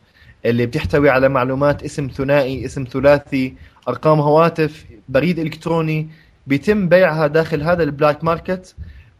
[0.44, 3.54] اللي بتحتوي على معلومات اسم ثنائي اسم ثلاثي
[3.88, 6.08] أرقام هواتف بريد إلكتروني.
[6.46, 8.74] بيتم بيعها داخل هذا ال black market.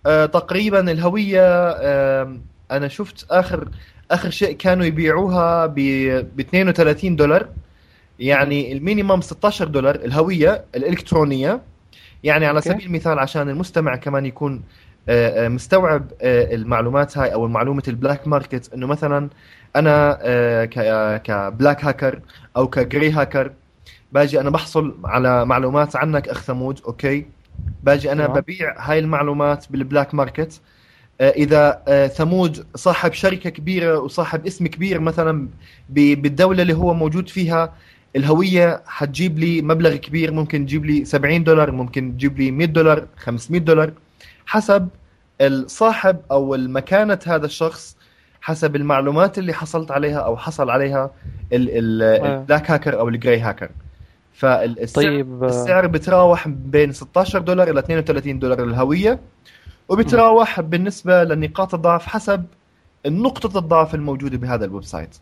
[0.06, 2.36] آه تقريبا الهوية آه
[2.70, 3.68] أنا شفت اخر
[4.10, 5.78] آخر شيء كانوا يبيعوها ب
[6.40, 7.48] 32 دولار.
[8.22, 11.60] يعني ال minimum 16 دولار الهوية الإلكترونية.
[12.24, 14.62] يعني على سبيل المثال عشان المستمع كمان يكون
[15.08, 19.28] آه، آه، مستوعب آه، المعلومات هاي أو معلومه ال black market إنه مثلا
[19.76, 20.18] أنا
[21.16, 22.20] ك black hacker
[22.56, 23.52] أو ك grey hacker
[24.12, 27.26] باجي أنا بحصل على معلومات عنك أخ ثمود okay؟
[27.82, 30.60] باجي أنا ببيع هاي المعلومات بال black market
[31.20, 31.82] إذا
[32.16, 35.48] ثمود صاحب شركة كبيرة وصاحب اسم كبير مثلا
[35.88, 37.74] بالدولة اللي هو موجود فيها
[38.16, 43.06] الهوية حتجيب لي مبلغ كبير ممكن تجيب لي 70 دولار ممكن تجيب لي 100 دولار
[43.16, 43.92] 500 دولار
[44.46, 44.88] حسب
[45.40, 47.96] الصاحب أو المكانة هذا الشخص
[48.40, 51.10] حسب المعلومات اللي حصلت عليها أو حصل عليها
[51.52, 53.68] البلاك هاكر أو الجراي هاكر
[54.34, 59.20] فالسعر طيب السعر بتراوح بين 16 دولار إلى 32 دولار للهوية
[59.88, 62.44] وبتراوح بالنسبة لنقاط الضعف حسب
[63.06, 65.16] نقطة الضعف الموجودة بهذا ال website.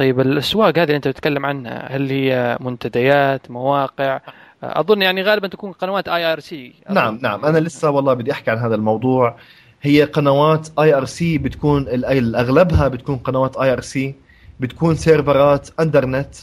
[0.00, 4.20] طيب الأسواق هذه اللي أنت بتتكلم عنها هل هي منتديات مواقع؟
[4.62, 7.44] أظن يعني غالبا تكون قنوات IRC نعم نعم.
[7.44, 9.36] أنا لسه والله بدي أحكي عن هذا الموضوع.
[9.82, 11.86] هي قنوات IRC بتكون
[12.34, 14.14] أغلبها بتكون قنوات IRC
[14.60, 16.34] بتكون سيرفرات undernet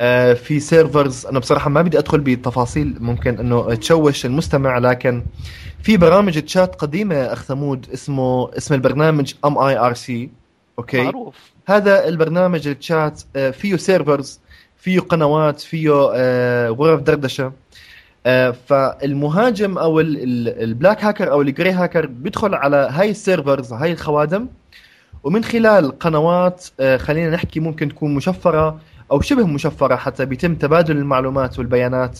[0.00, 5.24] آه في servers أنا بصراحة ما بدي أدخل بتفاصيل ممكن إنه تشوش المستمع لكن
[5.82, 10.37] في برامج تشات قديمة أخ ثمود اسمه اسم البرنامج mIRC
[10.78, 11.02] okay.
[11.02, 11.34] معروف.
[11.68, 14.40] هذا البرنامج التشات آه، فيه servers
[14.76, 17.52] فيه قنوات فيه آه، غرف دردشة.
[18.26, 23.92] آه، فالمهاجم أو ال black hacker أو ال grey hacker بيدخل على هاي السيرفرز هاي
[23.92, 24.46] الخوادم.
[25.22, 31.58] ومن خلال قنوات خلينا نحكي ممكن تكون مشفرة أو شبه مشفرة حتى بيتم تبادل المعلومات
[31.58, 32.18] والبيانات.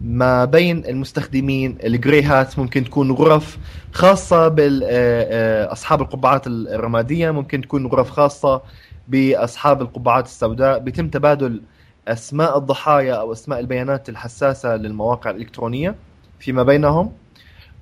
[0.00, 3.58] ما بين المستخدمين الجريهات ممكن تكون غرف
[3.92, 8.62] خاصة بأصحاب القبعات الرمادية ممكن تكون غرف خاصة
[9.08, 10.78] بأصحاب القبعات السوداء.
[10.78, 11.62] بيتم تبادل
[12.08, 15.94] أسماء الضحايا أو أسماء البيانات الحساسة للمواقع الإلكترونية
[16.40, 17.12] فيما بينهم.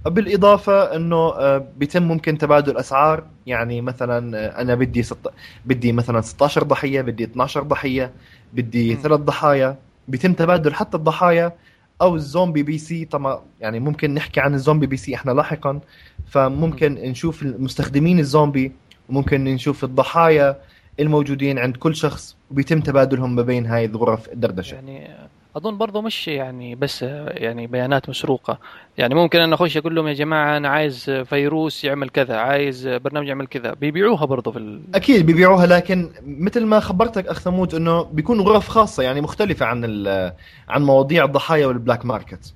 [0.06, 3.24] بالإضافة إنه آه، بيتم ممكن تبادل أسعار.
[3.46, 5.28] يعني مثلا آه، أنا بدي ست...
[5.66, 8.12] بدي مثلا 16 ضحية بدي 12 ضحية
[8.52, 9.78] بدي ثلاث ضحايا.
[10.08, 11.52] بيتم تبادل حتى الضحايا
[12.02, 13.04] أو ال zombie PC.
[13.04, 15.80] طبعا يعني ممكن نحكي عن ال zombie PC إحنا لاحقا.
[16.26, 18.72] فممكن نشوف المستخدمين الزومبي
[19.08, 20.60] وممكن نشوف الضحايا
[21.00, 24.74] الموجودين عند كل شخص وبيتم تبادلهم ما بين هاي الغرف الدردشة.
[24.74, 25.08] يعني
[25.56, 28.58] أظن برضه مش يعني بس يعني بيانات مسروقة.
[28.98, 33.28] يعني ممكن أنا أخش أقول لهم يا جماعة أنا عايز فيروس يعمل كذا عايز برنامج
[33.28, 33.74] يعمل كذا.
[33.74, 34.80] بيبيعوها برضه في ال...
[34.94, 40.06] أكيد بيبيعوها لكن مثل ما خبرتك أخ ثمود إنه بيكون غرف خاصة يعني مختلفة عن
[40.68, 42.54] عن مواضيع الضحايا وال black market.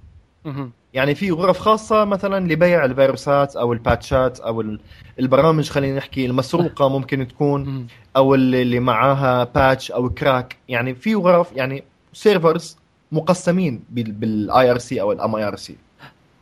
[0.94, 4.76] يعني في غرف خاصة مثلا لبيع الفيروسات أو ال patchات أو
[5.18, 11.52] البرامج خلينا نحكي المسروقة ممكن تكون أو اللي معاها patch أو crack يعني في غرف
[11.56, 12.77] يعني servers
[13.12, 15.77] مقسمين بال IRC أو ال mIRC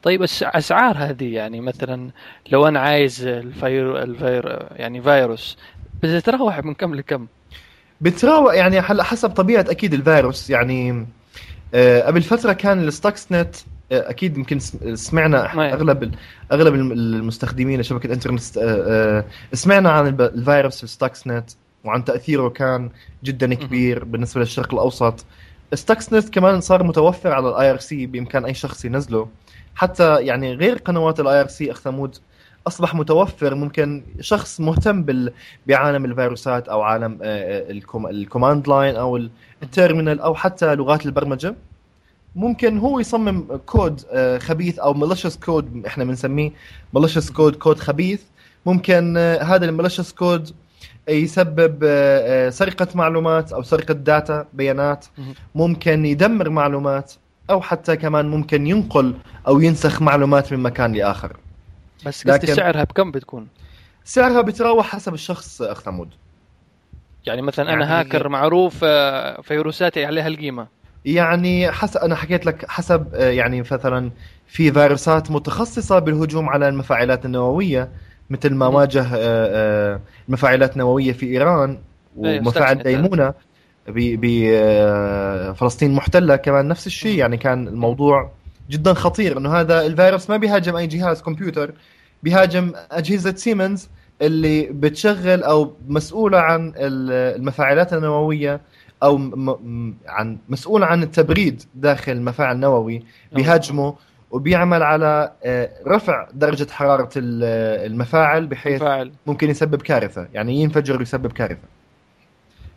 [0.03, 2.11] طيب أسعار هذه يعني مثلا
[2.53, 5.57] لو أنا عايز الفير الفير يعني فيروس
[6.03, 7.27] بتتراوح من كم لكم؟
[8.01, 10.51] بتراوح يعني حسب طبيعة أكيد الفيروس.
[10.51, 11.07] يعني
[11.75, 13.57] آه، قبل فترة كان ال Stuxnet
[13.93, 14.59] آه، أكيد يمكن
[14.95, 16.15] سمعنا إحنا أغلب
[16.53, 21.51] أغلب المستخدمين لشبكة الانترنت آه، سمعنا عن الفيروس Stuxnet
[21.85, 22.91] وعن تأثيره كان
[23.25, 25.25] جدا كبير بالنسبة للشرق الأوسط.
[25.75, 29.29] Stux كمان صار متوفر على ال IRC بإمكان أي شخص ينزله.
[29.75, 32.17] حتى يعني غير قنوات ال IRC أخ ثمود
[32.67, 35.33] أصبح متوفر ممكن شخص مهتم بال...
[35.67, 38.07] بعالم الفيروسات أو عالم آه، ال com...
[38.07, 39.17] ال command line أو
[39.63, 41.55] ال terminal أو حتى لغات البرمجة.
[42.37, 46.51] ممكن هو يصمم كود آه، خبيث أو malicious code إحنا بنسميه
[46.93, 48.23] malicious code كود خبيث.
[48.67, 50.51] ممكن آه، هذا ال malicious code
[51.09, 55.07] يسبب آه، آه، سرقة معلومات أو سرقة data بيانات.
[55.55, 57.13] ممكن يدمر معلومات
[57.51, 59.15] أو حتى كمان ممكن ينقل
[59.47, 61.37] أو ينسخ معلومات من مكان لآخر.
[62.07, 63.49] بس لكن سعرها بكم بتكون؟
[64.05, 66.09] سعرها بتراوح حسب الشخص أخ ثمود.
[67.27, 70.67] يعني مثلا أنا يعني هاكر معروف آه، فيروساتي عليها القيمة.
[71.05, 74.11] يعني حسب أنا حكيت لك حسب يعني مثلا
[74.47, 77.89] في فيروسات متخصصة بالهجوم على المفاعلات النووية.
[78.31, 81.79] مثل ما واجه آه، آه، مفاعلات نووية في إيران
[82.25, 83.35] إيه، ومفاعل ديمونة
[83.89, 87.19] بفلسطين آه، محتلة كمان نفس الشيء.
[87.19, 88.33] يعني كان الموضوع
[88.71, 91.73] جدا خطير إنه هذا الفيروس ما بيهاجم أي جهاز كمبيوتر
[92.23, 93.89] بيهاجم أجهزة سيمنز
[94.23, 98.61] اللي بتشغل أو مسؤولة عن المفاعلات النووية
[99.03, 99.17] أو
[100.07, 103.95] عن مسؤول عن التبريد داخل المفاعل النووي بيهاجمه
[104.35, 109.13] وبيعمل على آه، رفع درجة حرارة آه، المفاعل بحيث مفاعل.
[109.27, 111.69] ممكن يسبب كارثة يعني ينفجر ويسبب كارثة.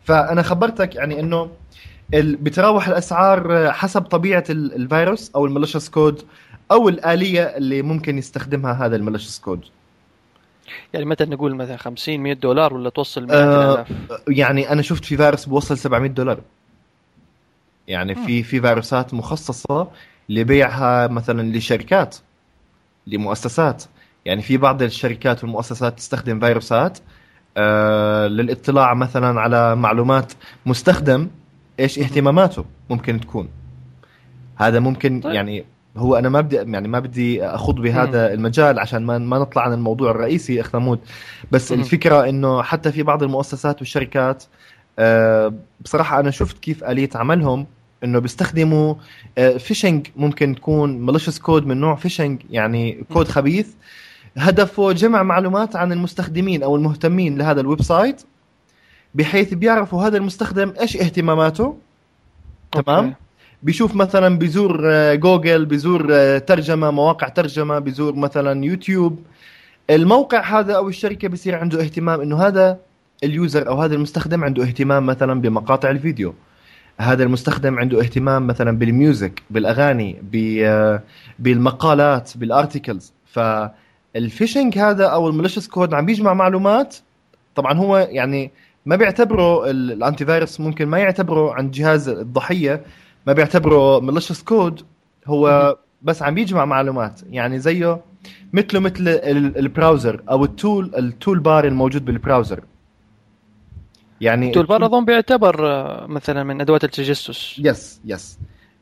[0.04, 1.50] فأنا خبرتك يعني أنه
[2.14, 6.22] بتراوح الأسعار آه، حسب طبيعة الفيروس أو ال malicious code
[6.70, 9.64] أو الآلية اللي ممكن يستخدمها هذا ال malicious code.
[10.92, 13.86] يعني متى نقول مثلا 50 100 دولار ولا توصل 100 آه
[14.28, 16.40] يعني أنا شفت في فيروس بوصل 700 دولار.
[17.88, 19.88] يعني في في فيروسات مخصصة
[20.28, 22.16] لبيعها مثلا لشركات
[23.06, 23.84] لمؤسسات
[24.24, 26.98] يعني في بعض الشركات والمؤسسات تستخدم فيروسات
[27.56, 30.32] آه للاطلاع مثلا على معلومات
[30.66, 31.28] مستخدم
[31.80, 33.48] إيش اهتماماته ممكن تكون
[34.56, 35.34] هذا ممكن طيب.
[35.34, 35.64] يعني
[35.96, 38.32] هو أنا ما بدي يعني ما بدي أخوض بهذا م.
[38.32, 40.98] المجال عشان ما ما نطلع عن الموضوع الرئيسي اخ ثمود
[41.52, 41.80] بس م.
[41.80, 44.44] الفكرة إنه حتى في بعض المؤسسات والشركات
[44.98, 47.66] آه بصراحة أنا شفت كيف آلية عملهم
[48.04, 48.94] إنه بيستخدموا
[49.58, 53.68] phishing آه، ممكن تكون malicious code من نوع phishing يعني كود خبيث.
[54.36, 58.22] هدفه جمع معلومات عن المستخدمين أو المهتمين لهذا ال website
[59.14, 61.76] بحيث بيعرفوا هذا المستخدم إيش اهتماماته.
[62.72, 63.14] تمام؟
[63.62, 69.18] بيشوف مثلا بيزور آه، جوجل بيزور آه، ترجمة مواقع ترجمة بيزور مثلا يوتيوب.
[69.90, 72.78] الموقع هذا أو الشركة بصير عنده اهتمام إنه هذا
[73.24, 76.34] ال user أو هذا المستخدم عنده اهتمام مثلا بمقاطع الفيديو.
[77.00, 80.16] هذا المستخدم عنده اهتمام مثلا بال music بالأغاني
[81.38, 86.96] بالمقالات بال articles فال phishing هذا أو ال malicious code عم بيجمع معلومات.
[87.54, 88.50] طبعا هو يعني
[88.86, 92.82] ما بيعتبره ال antivirus ممكن ما يعتبره عند جهاز الضحية
[93.26, 94.80] ما بيعتبره malicious code
[95.26, 97.20] هو بس عم بيجمع معلومات.
[97.30, 98.00] يعني زيه
[98.52, 99.08] مثله مثل
[99.56, 102.60] ال browser أو ال tool ال toolbar الموجود بال browser
[104.20, 107.54] يعني ال toolbar أظن بيعتبر آه، مثلا من أدوات التجسس.
[107.58, 108.38] yes yes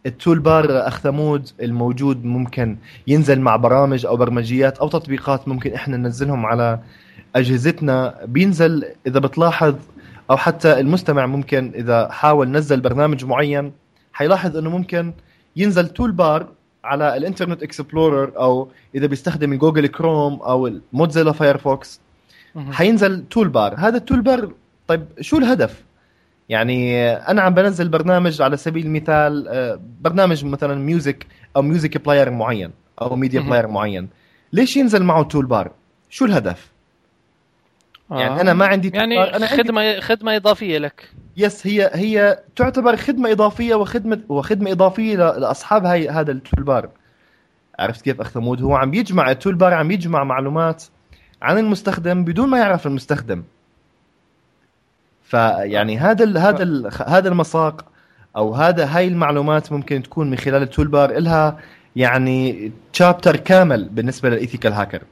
[0.07, 5.97] ال toolbar أخ ثمود الموجود ممكن ينزل مع برامج أو برمجيات أو تطبيقات ممكن إحنا
[5.97, 6.79] ننزلهم على
[7.37, 8.19] أجهزتنا.
[8.25, 9.75] بينزل إذا بتلاحظ
[10.31, 13.73] أو حتى المستمع ممكن إذا حاول نزل برنامج معين
[14.13, 15.13] حيلاحظ إنه ممكن
[15.57, 16.47] ينزل toolbar
[16.85, 22.01] على ال Internet Explorer أو إذا بيستخدم ال Google Chrome أو ال Mozilla Firefox
[22.71, 23.75] حينزل toolbar.
[23.79, 24.51] هذا ال toolbar
[24.89, 25.85] طيب شو الهدف؟
[26.49, 32.31] يعني أنا عم بنزل برنامج على سبيل المثال آه، برنامج مثلا music أو music player
[32.31, 32.71] معين
[33.01, 34.09] أو media player معين.
[34.53, 35.73] ليش ينزل معه toolbar
[36.11, 36.71] شو الهدف؟
[38.11, 38.21] آه.
[38.21, 40.01] يعني أنا ما عندي يعني أنا خدمه عندي...
[40.01, 41.11] خدمه إضافية لك.
[41.37, 46.89] yes هي هي تعتبر خدمة إضافية وخدمه وخدمة إضافية لأصحاب هاي هذا ال toolbar
[47.79, 50.85] عرفت كيف؟ أخ ثمود هو عم يجمع ال toolbar عم يجمع معلومات
[51.43, 53.45] عن المستخدم بدون ما يعرف المستخدم.
[55.27, 57.85] فيعني هذا ال هذا ال هذا المساق
[58.37, 61.59] أو هذا هاي المعلومات ممكن تكون من خلال ال toolbar لها
[61.97, 65.03] يعني chapter كامل بالنسبة لل ethical hacker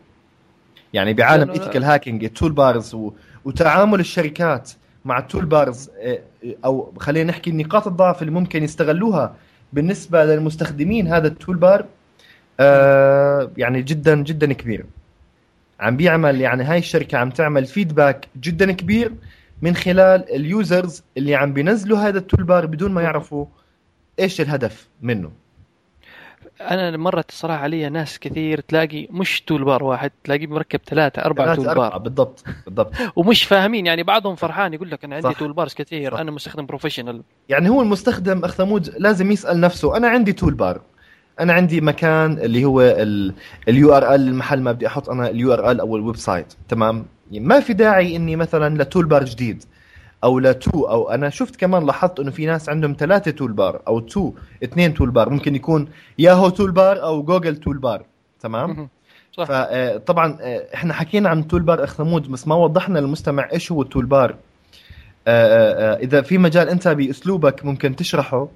[0.92, 2.96] يعني بعالم ethical hacking ال toolbars
[3.44, 4.70] وتعامل الشركات
[5.05, 6.18] مع ال toolbars آه،
[6.64, 9.35] أو خلينا نحكي نقاط الضعف اللي ممكن يستغلوها
[9.72, 11.84] بالنسبة للمستخدمين هذا ال toolbar
[12.61, 14.87] آه يعني جدا جدا كبير.
[15.81, 19.12] عم بيعمل يعني هاي الشركة عم تعمل feedback جدا كبير
[19.62, 23.46] من خلال ال users اللي عم بينزلوا هذا ال toolbar بدون ما يعرفوا
[24.18, 25.30] إيش الهدف منه.
[26.60, 31.98] أنا مرت الصراحه علي ناس كثير تلاقي مش toolbar واحد تلاقيه مركب ثلاثة أربعة toolbar
[31.98, 32.92] بالضبط بالضبط.
[33.16, 36.20] ومش فاهمين يعني بعضهم فرحان يقول لك أنا عندي toolbars كثير صح.
[36.20, 40.80] أنا مستخدم professional يعني هو المستخدم أخ ثمود لازم يسأل نفسه أنا عندي toolbar
[41.40, 42.80] أنا عندي مكان اللي هو
[43.68, 46.54] ال URL المحل ما بدي أحط أنا ال URL أو ال website.
[46.68, 47.06] تمام؟
[47.40, 49.64] ما في داعي إني مثلا ل toolbar جديد
[50.24, 54.00] أو ل two أو أنا شفت كمان لاحظت إنه في ناس عندهم ثلاثة toolbar أو
[54.00, 54.32] two
[54.64, 55.88] اثنين toolbar ممكن يكون
[56.18, 58.04] Yahoo toolbar أو Google toolbar
[58.40, 58.88] تمام
[59.32, 59.44] صح.
[59.44, 63.82] فطبعا آه، آه، إحنا حكينا عن toolbar أخ ثمود بس ما وضحنا للمستمع إيش هو
[63.82, 64.37] ال toolbar
[65.26, 68.48] آه، إذا في مجال أنت بأسلوبك ممكن تشرحه.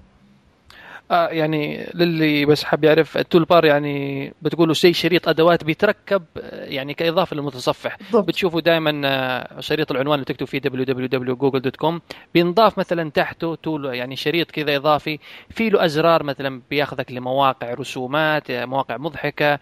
[1.10, 6.94] آه يعني للي بس حاب يعرف ال toolbar يعني بتقولوا زي شريط أدوات بيتركب يعني
[6.94, 8.28] كإضافة للمتصفح بالضبط.
[8.28, 12.00] بتشوفوا دائما آه، شريط العنوان اللي تكتب فيه www.google.com
[12.34, 15.18] بينضاف مثلا تحته tool يعني شريط كذا إضافي
[15.50, 19.58] في له أزرار مثلا بياخذك لمواقع رسومات مواقع مضحكة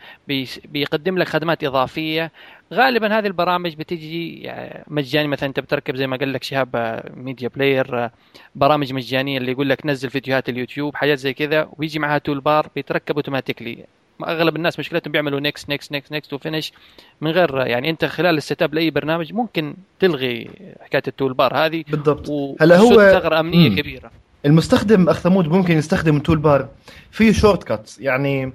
[0.65, 2.33] بيقدم لك خدمات إضافية
[2.73, 5.29] غالبا هذه البرامج بتجي يعني مجاني.
[5.29, 8.11] مثلا أنت بتركب زي ما قال لك شهاب Media Player
[8.55, 13.15] برامج مجانية اللي يقول لك نزل فيديوهات اليوتيوب حاجات زي كذا ويجي معها toolbar بيتركب
[13.17, 13.85] automatically
[14.25, 16.73] أغلب الناس مشكلتهم بيعملوا next next next next و finish
[17.21, 20.51] من غير يعني أنت خلال ال setup لأي برنامج ممكن تلغي
[20.81, 21.85] حكاية ال toolbar هذه.
[21.89, 22.31] بالضبط.
[22.61, 23.77] هلا هو ثغره أمنية مم.
[23.77, 24.11] كبيرة.
[24.47, 26.69] المستخدم أخ ثمود ممكن يستخدم ال toolbar
[27.11, 28.53] في shortcuts يعني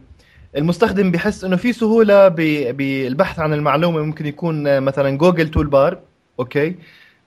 [0.57, 4.01] المستخدم بحس إنه في سهولة بالبحث عن المعلومة.
[4.01, 5.99] ممكن يكون مثلا جوجل toolbar
[6.39, 6.75] Okay؟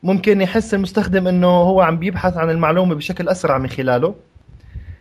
[0.03, 4.15] ممكن يحس المستخدم إنه هو عم بيبحث عن المعلومة بشكل أسرع من خلاله.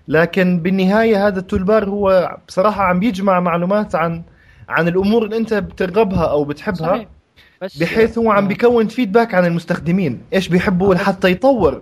[0.08, 4.24] لكن بالنهاية هذا ال toolbar هو بصراحة عم بيجمع معلومات عن
[4.70, 7.08] عن الأمور اللي أنت بترغبها أو بتحبها صحيح.
[7.62, 10.22] بس بحيث هو عم بيكون feedback عن المستخدمين.
[10.34, 11.82] إيش بيحبوا؟ لحتى يطور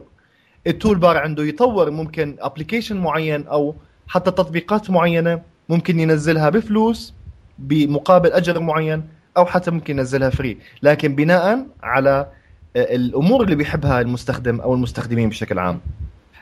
[0.67, 3.75] ال toolbar عنده يطور ممكن application معين أو
[4.07, 5.50] حتى تطبيقات معينة.
[5.71, 7.13] ممكن ينزلها بفلوس
[7.59, 9.03] بمقابل أجر معين
[9.37, 12.27] أو حتى ممكن ينزلها free لكن بناء على
[12.75, 15.79] الأمور اللي بيحبها المستخدم أو المستخدمين بشكل عام.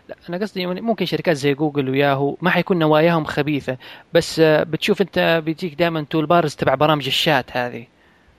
[0.09, 3.77] لا أنا قصدي يعني ممكن شركات زي جوجل وياهو ما حيكون نواياهم خبيثة
[4.13, 7.85] بس بتشوف أنت بيجيك دائما toolbars تبع برامج الشات هذه.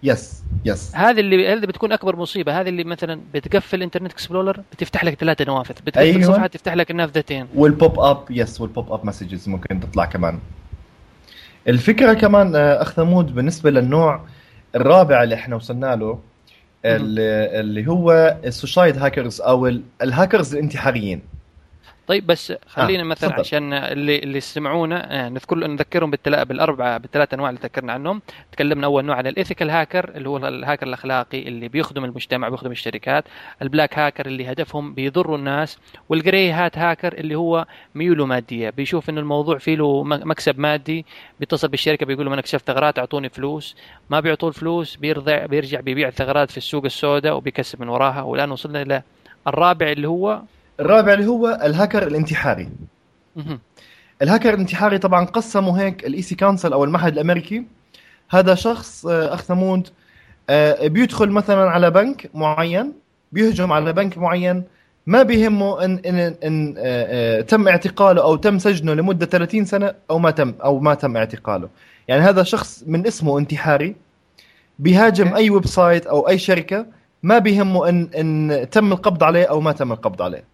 [0.03, 2.61] yes yes هذه اللي هذه بتكون أكبر مصيبة.
[2.61, 5.75] هذه اللي مثلا بتقفل Internet Explorer بتفتح لك ثلاثة نوافذ.
[5.87, 6.23] بتقفل أيوة.
[6.23, 7.47] صفحات تفتح لك النافذتين.
[7.55, 10.39] والبوب up yes وال pop-up messages ممكن تطلع كمان.
[11.69, 14.21] الفكرة كمان آه، أخ ثمود بالنسبة للنوع
[14.75, 16.19] الرابع اللي إحنا وصلنا له
[16.85, 21.23] اللي هو ال suicide hackers أو الهاكرز الانتحاريين.
[22.11, 23.07] طيب بس خلينا آه.
[23.07, 23.41] مثلا صدق.
[23.41, 26.45] عشان اللي اللي يسمعونا آه، نذكر نذكرهم بالتلا...
[26.45, 30.37] بالاربعه بالثلاث أنواع اللي ذكرنا عنهم تكلمنا أول نوع عن ال ethical hacker اللي هو
[30.37, 33.25] الهاكر الأخلاقي اللي بيخدم المجتمع بيخدم الشركات
[33.63, 38.71] ال black hacker اللي هدفهم بيضروا الناس وال grey hat hacker اللي هو ميوله مادية
[38.71, 41.07] بيشوف إنه الموضوع فيه له مكسب مادي
[41.41, 43.77] بيتصل بالشركة بيقول لهم أنا كشفت ثغرات أعطوني فلوس
[44.11, 48.83] ما بيعطوه الفلوس بيرجع بيرجع بيبيع الثغرات في السوق السوداء وبيكسب من وراها والآن وصلنا
[48.83, 49.03] إلى
[49.47, 50.43] الرابع اللي هو
[50.81, 52.69] الرابع اللي هو الهاكر الانتحاري.
[54.23, 57.65] الهاكر الانتحاري طبعا قسموا هيك ال EC-Council أو المعهد الأمريكي.
[58.31, 59.89] هذا شخص آه، اخ ثمود
[60.51, 62.93] آه، بيدخل مثلا على بنك معين
[63.33, 64.65] بيهجم على بنك معين.
[65.07, 70.19] ما بيهمه ان ان إن آه، تم اعتقاله أو تم سجنه لمدة 30 سنة أو
[70.19, 71.69] ما تم أو ما تم اعتقاله.
[72.09, 73.97] يعني هذا شخص من اسمه انتحاري
[74.79, 75.35] بيهاجم.
[75.35, 76.87] أي website أو أي شركة.
[77.23, 80.45] ما بيهمه ان إن تم القبض عليه أو ما تم القبض عليه.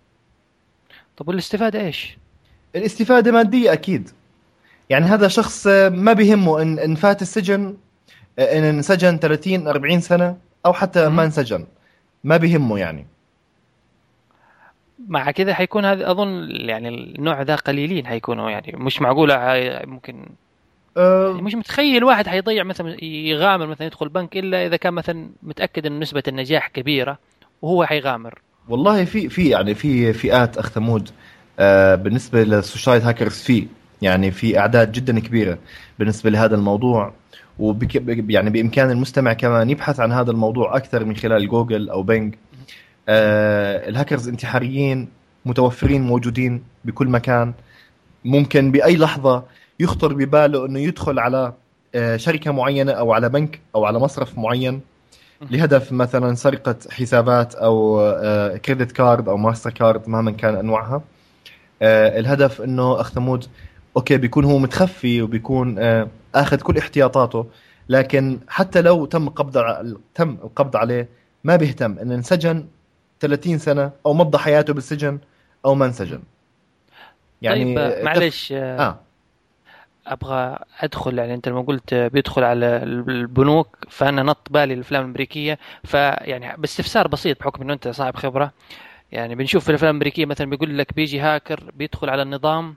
[1.16, 2.18] طب والاستفادة إيش؟
[2.76, 4.10] الاستفادة مادية أكيد.
[4.90, 7.76] يعني هذا شخص آه، ما بيهمه إن إن فات السجن
[8.38, 10.36] آه، إن انسجن 30 40 سنة
[10.66, 11.08] أو حتى.
[11.08, 11.66] ما انسجن.
[12.24, 13.06] ما بيهمه يعني.
[15.08, 18.72] مع كذا حيكون هذا أظن يعني النوع ذا قليلين حيكونوا يعني.
[18.76, 20.26] مش معقولة هاي- ممكن.
[20.96, 25.30] أه يعني مش متخيل واحد حيضيع مثلا يغامر مثلا يدخل بنك إلا إذا كان مثلا
[25.42, 27.18] متأكد إن نسبة النجاح كبيرة
[27.62, 28.38] وهو حيغامر.
[28.68, 31.10] والله في في يعني في فئات أخ ثمود
[31.58, 33.66] آه بالنسبة للسوشايد هاكرز في
[34.02, 35.58] يعني في أعداد جدا كبيرة
[35.98, 37.12] بالنسبة لهذا الموضوع.
[37.58, 37.94] وبك
[38.30, 42.34] يعني بإمكان المستمع كمان يبحث عن هذا الموضوع أكثر من خلال جوجل أو بينج.
[43.08, 45.08] آه الهاكرز انتحاريين
[45.46, 47.54] متوفرين موجودين بكل مكان.
[48.24, 49.44] ممكن بأي لحظة
[49.80, 51.52] يخطر بباله إنه يدخل على
[51.94, 54.80] آه شركة معينة أو على بنك أو على مصرف معين.
[55.40, 61.02] لهدف مثلا سرقة حسابات أو آه، credit card أو ماستر كارد مهما كان أنواعها.
[61.82, 63.46] آه، الهدف إنه أخ ثمود
[63.96, 67.46] أوكي بيكون هو متخفي وبيكون آه، آخذ كل احتياطاته
[67.88, 69.64] لكن حتى لو تم قبض
[70.14, 71.08] تم القبض عليه
[71.44, 72.66] ما بيهتم انه انسجن
[73.20, 75.18] 30 سنة أو مضى حياته بالسجن
[75.64, 76.20] أو ما انسجن.
[77.42, 78.98] يعني طيب آه، معلش آه،
[80.06, 86.56] أبغى أدخل يعني أنت لما قلت بيدخل على البنوك فأنا نط بالي الأفلام الأمريكية فيعني
[86.56, 88.52] باستفسار بسيط بحكم إنه أنت صاحب خبرة.
[89.12, 92.74] يعني بنشوف في الأفلام الأمريكية مثلا بيقول لك بيجي هاكر بيدخل على النظام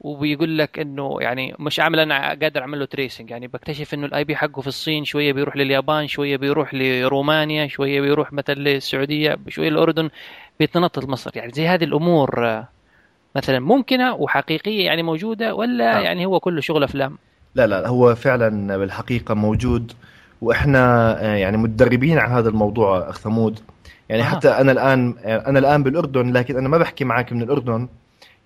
[0.00, 4.24] وبيقول لك إنه يعني مش عامل أنا قادر أعمل له tracing يعني بكتشف إنه ال
[4.24, 9.68] IP حقه في الصين شوية بيروح لليابان شوية بيروح لرومانيا شوية بيروح مثلا للسعودية شوية
[9.68, 10.10] الاردن
[10.60, 11.30] بيتنطط مصر.
[11.34, 12.64] يعني زي هذه الأمور
[13.36, 16.00] مثلا ممكنة وحقيقية يعني موجودة ولا آه.
[16.00, 17.18] يعني هو كله شغل أفلام؟
[17.54, 19.92] لا لا هو فعلا بالحقيقة موجود
[20.42, 23.60] وإحنا آه، يعني متدربين على هذا الموضوع أخ ثمود.
[24.08, 24.26] يعني أها.
[24.26, 27.88] حتى أنا الآن أنا الآن بالأردن لكن أنا ما بحكي معك من الأردن.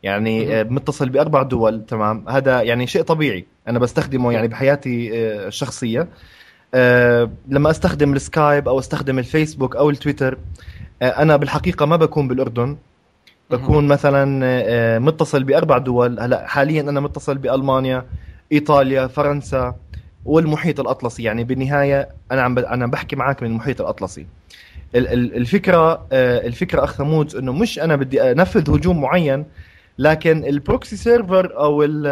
[0.02, 2.28] يعني آه، متصل بأربع دول تمام.
[2.28, 3.44] هذا يعني شيء طبيعي.
[3.68, 6.08] أنا بستخدمه يعني بحياتي آه، الشخصية.
[6.74, 10.38] آه، لما أستخدم السكايب أو أستخدم الفيسبوك أو التويتر
[11.02, 12.76] آه، أنا بالحقيقة ما بكون بالأردن.
[13.56, 16.20] بكون مثلا آه، متصل بأربع دول.
[16.20, 18.04] هلأ حاليا أنا متصل بألمانيا
[18.52, 19.74] إيطاليا فرنسا
[20.24, 21.22] والمحيط الأطلسي.
[21.22, 22.58] يعني بالنهاية أنا عم.
[22.58, 24.26] أنا بحكي معك من المحيط الأطلسي.
[24.94, 29.44] ال- ال- الفكرة آه، الفكرة أخ ثمود إنه مش أنا بدي أنفذ هجوم معين
[29.98, 32.06] لكن ال proxy server أو ال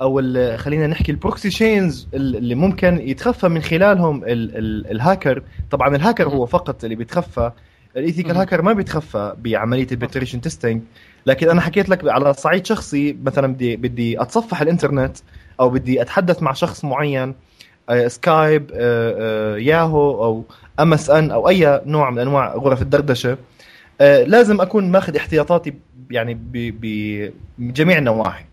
[0.00, 5.42] أو ال خلينا نحكي ال proxy chains اللي ممكن يتخفى من خلالهم ال ال الهاكر.
[5.70, 7.50] طبعا الهاكر هو فقط اللي بيتخفى.
[7.96, 8.36] ال ethical.
[8.36, 10.82] hacker ما بيتخفى بعملية ال penetration testing
[11.26, 15.16] لكن أنا حكيت لك على صعيد شخصي مثلا بدي بدي أتصفح الإنترنت
[15.60, 17.34] أو بدي أتحدث مع شخص معين
[17.88, 20.44] آه، سكايب آه، آه، ياهو أو
[20.80, 23.38] MSN أو أي نوع من أنواع غرف الدردشة
[24.00, 25.74] آه، لازم أكون ماخذ احتياطاتي
[26.10, 26.38] يعني
[27.58, 28.44] بجميع النواحي.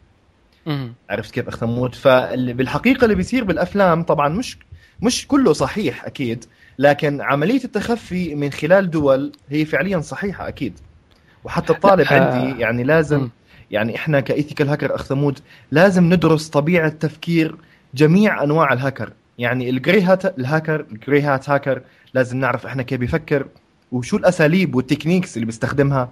[1.09, 4.57] عرفت كيف اخ ثمود فبالحقيقه اللي بيصير بالأفلام طبعا مش
[5.01, 6.45] مش كله صحيح أكيد
[6.79, 10.73] لكن عملية التخفي من خلال دول هي فعليا صحيحة أكيد
[11.43, 13.29] وحتى الطالب عندي يعني لازم.
[13.71, 15.39] يعني إحنا ك ethical hacker أخ ثمود
[15.71, 17.55] لازم ندرس طبيعة تفكير
[17.93, 21.81] جميع أنواع الهاكر يعني الجري هات الهاكر الجري هات هاكر
[22.13, 23.45] لازم نعرف إحنا كيف بيفكر
[23.91, 26.09] وشو الأساليب وال techniques اللي بيستخدمها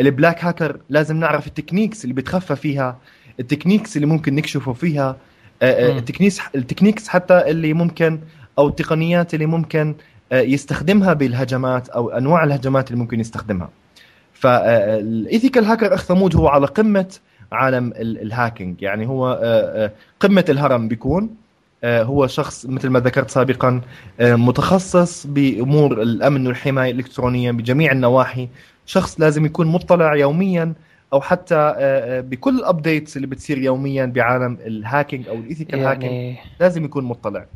[0.00, 2.98] ال black hacker لازم نعرف ال techniques اللي بيتخفى فيها
[3.40, 5.16] ال techniques اللي ممكن نكشفه فيها
[5.62, 5.98] آه، آه،.
[5.98, 8.20] ال techniques ال techniques حتى اللي ممكن
[8.58, 9.94] أو التقنيات اللي ممكن
[10.32, 13.68] آه، يستخدمها بالهجمات أو أنواع الهجمات اللي ممكن يستخدمها.
[14.32, 17.14] ف ethical hacker أخ ثمود هو على قمة
[17.52, 21.30] عالم ال- ال hacking يعني هو آه، آه، قمة الهرم بيكون
[21.84, 23.80] آه، هو شخص مثل ما ذكرت سابقا
[24.20, 28.48] آه، متخصص بأمور الأمن والحماية الإلكترونية بجميع النواحي.
[28.86, 30.72] شخص لازم يكون مطلع يوميا
[31.12, 35.40] أو حتى آه، آه، بكل ال updates اللي بتصير يوميا بعالم ال hacking أو ال
[35.40, 37.46] ethical hacking يعني لازم يكون مطلع.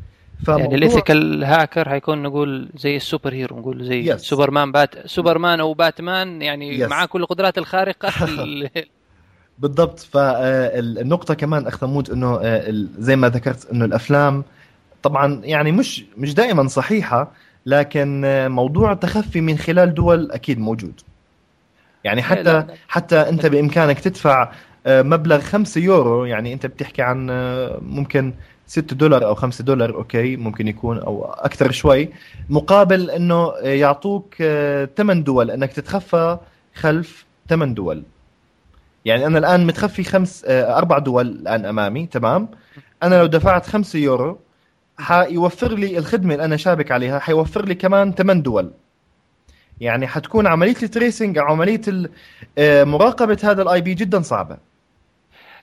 [0.47, 4.17] يعني الايثيكال هاكر حيكون نقول زي ال superhero نقول زي Yes.
[4.17, 6.89] سوبرمان بات سوبرمان أو باتمان يعني Yes.
[6.89, 8.09] معاه كل القدرات الخارقة
[8.43, 8.69] ال-
[9.59, 14.43] بالضبط فالنقطة كمان أخ ثمود إنه آه، زي ما ذكرت إنه الأفلام
[15.03, 17.31] طبعا يعني مش مش دائما صحيحة
[17.65, 21.01] لكن آه، موضوع التخفي من خلال دول أكيد موجود
[22.03, 22.67] يعني لا، حتى لا.
[22.87, 24.51] حتى أنت بإمكانك تدفع
[24.85, 28.33] آه، مبلغ 5 يورو يعني أنت بتحكي عن آه، ممكن
[28.71, 32.09] 6 دولار أو 5 دولار أوكي ممكن يكون أو أكثر شوي.
[32.49, 34.35] مقابل آه، يعطوك
[34.97, 36.37] 8 دول إنك تتخفى
[36.75, 38.03] خلف ثمان دول.
[39.05, 42.49] يعني أنا الآن متخفي خمس آه، أربع دول الآن أمامي تمام؟
[43.03, 44.39] أنا لو دفعت خمسة يورو
[44.97, 48.71] حيوفر لي الخدمة اللي أنا شابك عليها حيوفر لي كمان ثمان دول.
[49.81, 51.81] يعني حتكون عملية ال tracing أو عملية
[52.57, 54.70] آه، مراقبة هذا ال IP جدا صعبة.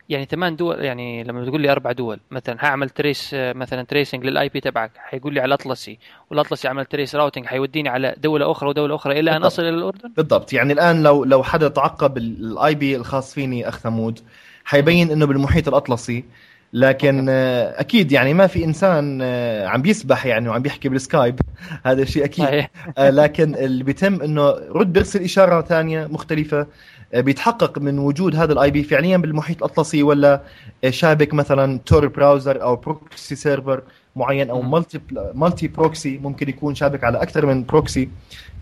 [0.09, 4.49] يعني ثمان دول يعني لما تقول لي أربع دول مثلا هعمل trace مثلا tracing لل
[4.49, 5.99] IP تبعك حيقول لي على الاطلسي
[6.31, 9.45] والاطلسي عمل trace routing حيوديني على دولة أخرى ودولة أخرى إلى أن.
[9.45, 10.53] أصل إلى الأردن؟ بالضبط.
[10.53, 14.21] يعني الآن لو لو حدا تعقب ال IP الخاص فيني أخ ثمود
[14.65, 16.25] حيبين إنه بالمحيط الأطلسي
[16.73, 21.41] لكن آه، أكيد يعني ما في إنسان آه، عم بيسبح يعني وعم بيحكي بالسكايب
[21.87, 22.67] هذا شيء أكيد.
[22.99, 26.67] آه، لكن اللي بيتم إنه رد بيرسل إشارة ثانية مختلفة.
[27.15, 30.41] بيتحقق من وجود هذا ال IP فعليا بالمحيط الأطلسي ولا
[30.85, 33.83] آه، شابك مثلا تور browser أو proxy server
[34.17, 34.71] معين أو مم.
[34.71, 35.01] multi
[35.35, 38.09] multi proxy ممكن يكون شابك على أكثر من proxy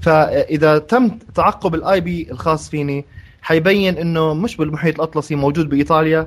[0.01, 3.05] فإذا تم تعقب ال IP الخاص فيني
[3.43, 6.27] حيبين إنه مش بالمحيط الأطلسي موجود بإيطاليا.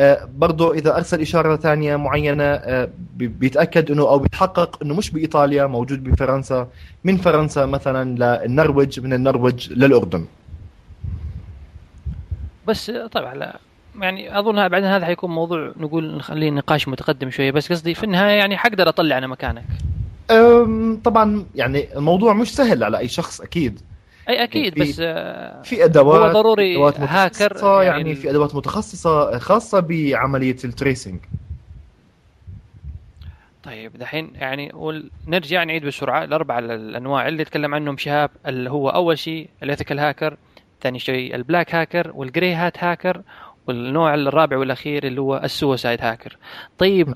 [0.00, 5.10] آه، برضه إذا أرسل إشارة ثانية معينة آه، بي- بيتأكد إنه أو بيتحقق إنه مش
[5.10, 6.68] بإيطاليا موجود بفرنسا.
[7.04, 8.02] من فرنسا مثلا
[8.46, 10.24] للنرويج من النرويج للأردن.
[12.66, 13.58] بس طبعا لا.
[14.00, 17.50] يعني أظن بعدين هذا حيكون موضوع نقول نخليه نقاش متقدم شوية.
[17.50, 19.64] بس قصدي في النهاية يعني حقدر أطلع أنا مكانك.
[21.04, 23.80] طبعا يعني الموضوع مش سهل على أي شخص أكيد.
[24.28, 28.54] أي أكيد في- بس آه، في أدوات هو ضروري أدوات هاكر يعني, يعني في أدوات
[28.54, 31.18] متخصصة خاصة بعملية ال tracing.
[33.62, 34.72] طيب دحين يعني
[35.26, 39.66] نرجع نعيد بسرعة الاربع ال- الأنواع اللي تكلم عنهم شهاب اللي هو أول شيء ال
[39.66, 40.36] ethical hacker.
[40.82, 43.22] ثاني شيء ال black hacker وال grey hat hacker
[43.66, 46.36] والنوع الرابع والأخير اللي هو ال suicide hacker
[46.78, 47.12] طيب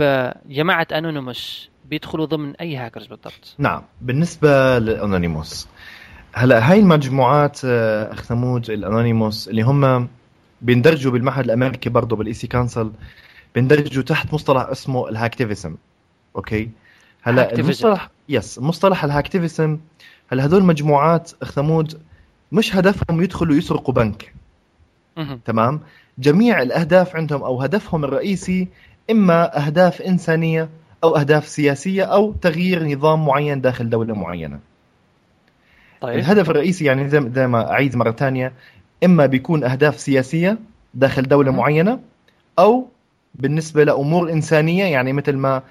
[0.47, 5.69] جماعة Anonymous بيدخلوا ضمن أي هاكرز بالضبط؟ نعم بالنسبة لل Anonymous
[6.35, 10.09] هلا هاي المجموعات آه، أخ ثمود ال Anonymous اللي هم
[10.63, 12.93] بيندرجوا بالمعهد الأمريكي برضه بال EC-Council
[13.55, 15.77] بيندرجوا تحت مصطلح اسمه ال hacktivism
[16.37, 16.71] أوكي؟
[17.23, 17.55] هلا.
[17.55, 19.79] المصطلح yes مصطلح ال hacktivism
[20.29, 22.01] هلا هدول مجموعات أخ ثمود
[22.55, 24.35] مش هدفهم يدخلوا يسرقوا بنك.
[25.45, 25.81] تمام
[26.19, 28.69] جميع الأهداف عندهم أو هدفهم الرئيسي
[29.11, 30.69] إما أهداف إنسانية
[31.05, 34.59] أو أهداف سياسية أو تغيير نظام معين داخل دولة معينة
[36.01, 38.53] طيب الهدف الرئيسي يعني زي ما أعيد مرة ثانية
[39.05, 40.59] إما بيكون أهداف سياسية
[40.95, 41.59] داخل دولة مم.
[41.59, 42.01] معينة
[42.59, 42.89] أو
[43.35, 45.63] بالنسبة لأمور إنسانية يعني مثل ما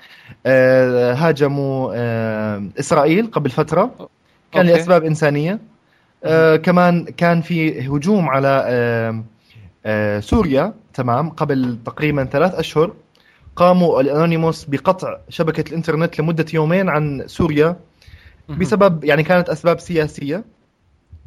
[0.46, 4.10] آه، هاجموا آه، إسرائيل قبل فترة
[4.52, 4.78] كان okay.
[4.78, 5.60] لأسباب إنسانية
[6.26, 9.24] آه، كمان كان في هجوم على آه،
[9.86, 12.94] آه، سوريا تمام قبل تقريبا ثلاث أشهر
[13.56, 17.76] قاموا ال Anonymous بقطع شبكة الإنترنت لمدة يومين عن سوريا.
[18.50, 20.44] بسبب يعني كانت أسباب سياسية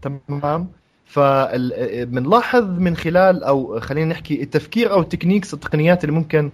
[0.02, 0.68] تمام
[1.06, 6.50] فبنلاحظ من خلال أو خلينا نحكي التفكير أو ال techniques التقنيات اللي ممكن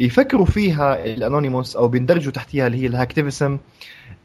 [0.00, 3.58] يفكروا فيها ال Anonymous أو بيندرجوا تحتها اللي هي ال hacktivism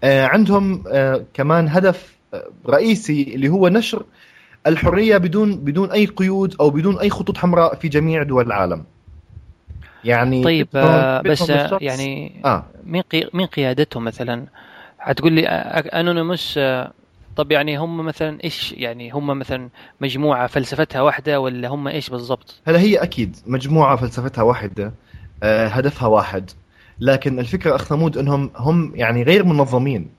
[0.03, 2.14] آه، عندهم آه، كمان هدف
[2.67, 4.03] رئيسي اللي هو نشر
[4.67, 8.83] الحرية بدون بدون أي قيود أو بدون أي خطوط حمراء في جميع دول العالم.
[10.03, 12.63] يعني طيب آه، بس آه، يعني آه.
[12.85, 13.29] مين قي...
[13.33, 14.45] مين قيادتهم مثلا؟
[14.99, 16.59] حتقول لي Anonymous
[17.35, 19.69] طب يعني هم مثلا إيش يعني هم مثلا
[20.01, 24.93] مجموعة فلسفتها واحدة ولا هم إيش بالضبط؟ هلا هي أكيد مجموعة فلسفتها واحدة
[25.43, 26.51] آه، هدفها واحد.
[26.99, 30.09] لكن الفكرة أخ ثمود إنهم هم يعني غير منظمين.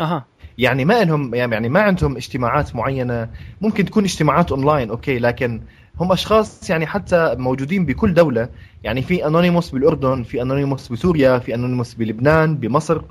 [0.00, 0.24] أها.
[0.58, 3.28] يعني ما انهم يعني ما عندهم اجتماعات معينة
[3.60, 5.60] ممكن تكون اجتماعات online okay لكن
[6.00, 8.48] هم أشخاص يعني حتى موجودين بكل دولة
[8.84, 13.02] يعني في Anonymous بالأردن في Anonymous بسوريا في Anonymous بلبنان بمصر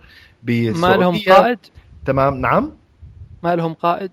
[0.43, 1.59] ما لهم بسعودية قائد؟
[2.05, 2.71] تمام نعم
[3.43, 4.11] ما لهم قائد؟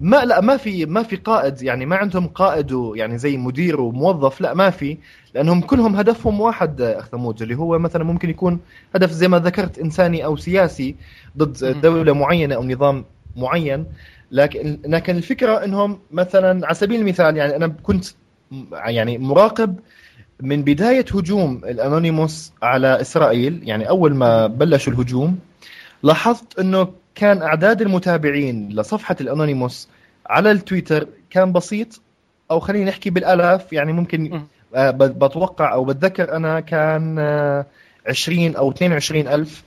[0.00, 4.40] ما لا ما في ما في قائد يعني ما عندهم قائد يعني زي مدير وموظف
[4.40, 4.98] لا ما في
[5.34, 8.60] لأنهم كلهم هدفهم واحد أخ ثمود اللي هو مثلا ممكن يكون
[8.94, 10.96] هدف زي ما ذكرت إنساني أو سياسي
[11.38, 11.80] ضد.
[11.80, 13.04] دولة معينة أو نظام
[13.36, 13.86] معين
[14.30, 18.04] لكن لكن الفكرة إنهم مثلا على سبيل المثال يعني أنا كنت
[18.72, 19.78] يعني مراقب
[20.40, 25.38] من بداية هجوم الأنونيموس على إسرائيل يعني أول ما بلشوا الهجوم
[26.02, 29.88] لاحظت إنه كان أعداد المتابعين لصفحة الأنونيموس
[30.26, 32.00] على التويتر كان بسيط
[32.50, 34.46] أو خلينا نحكي بالآلاف يعني ممكن مم.
[34.74, 37.66] آه، بتوقع أو بتذكر أنا كان آه،
[38.06, 39.62] 20 أو 22 ألف.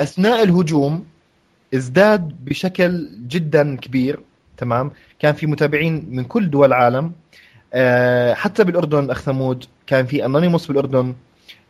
[0.00, 1.04] أثناء الهجوم
[1.74, 4.20] ازداد بشكل جدا كبير
[4.56, 7.12] تمام كان في متابعين من كل دول العالم
[7.74, 11.14] آه، حتى بالأردن أخ ثمود كان في أنونيموس بالأردن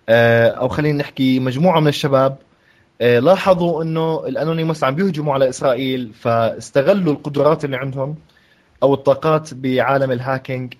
[0.08, 2.47] آه، أو خلينا نحكي مجموعة من الشباب آه،
[3.00, 8.16] لاحظوا إنه ال Anonymous عم بيهجموا على إسرائيل فاستغلوا القدرات اللي عندهم
[8.82, 10.74] أو الطاقات بعالم ال hacking.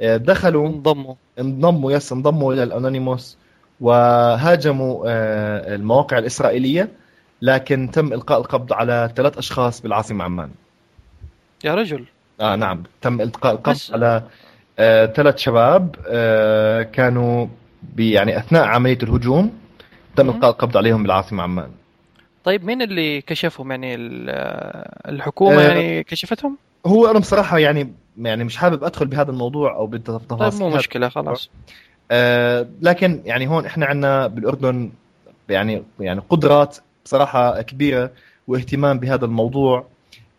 [0.00, 1.14] آه، دخلوا انضموا.
[1.38, 3.36] انضموا yes انضموا إلى ال Anonymous
[3.80, 6.88] وهاجموا آه، المواقع الإسرائيلية
[7.42, 10.50] لكن تم إلقاء القبض على ثلاث أشخاص بالعاصمة عمان.
[11.64, 12.04] يا رجل.
[12.40, 12.82] آه نعم.
[13.02, 14.22] تم إلقاء القبض بس- على
[14.78, 17.46] آه، ثلاث شباب آه، كانوا
[17.98, 19.52] يعني أثناء عملية الهجوم.
[20.16, 20.28] تم.
[20.30, 21.70] القاء القبض عليهم بالعاصمة عمان.
[22.44, 24.30] طيب مين اللي كشفهم؟ يعني ال-
[25.08, 26.56] الحكومة آه، يعني كشفتهم؟
[26.86, 31.08] هو أنا بصراحة يعني يعني مش حابب أدخل بهذا الموضوع أو بالتفاصيل طيب مو مشكلة
[31.08, 31.50] خلاص.
[32.10, 34.90] آه، لكن يعني هون إحنا عندنا بالأردن
[35.48, 38.10] يعني يعني قدرات بصراحة كبيرة
[38.48, 39.86] واهتمام بهذا الموضوع.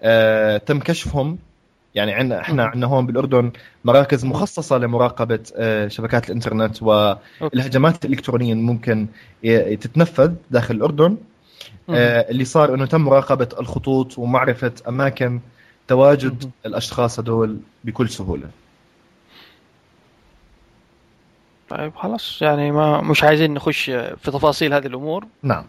[0.01, 1.38] آه، تم كشفهم.
[1.95, 2.65] يعني عندنا إحنا.
[2.65, 3.51] عندنا هون بالأردن
[3.85, 9.07] مراكز مخصصة لمراقبة آه، شبكات الإنترنت والهجمات الإلكترونية ممكن
[9.81, 11.17] تتنفذ داخل الأردن.
[11.89, 15.39] آه، اللي صار إنه تم مراقبة الخطوط ومعرفة أماكن
[15.87, 16.51] تواجد.
[16.65, 18.49] الأشخاص هدول بكل سهولة
[21.69, 25.65] طيب خلاص يعني ما مش عايزين نخش في تفاصيل هذه الأمور نعم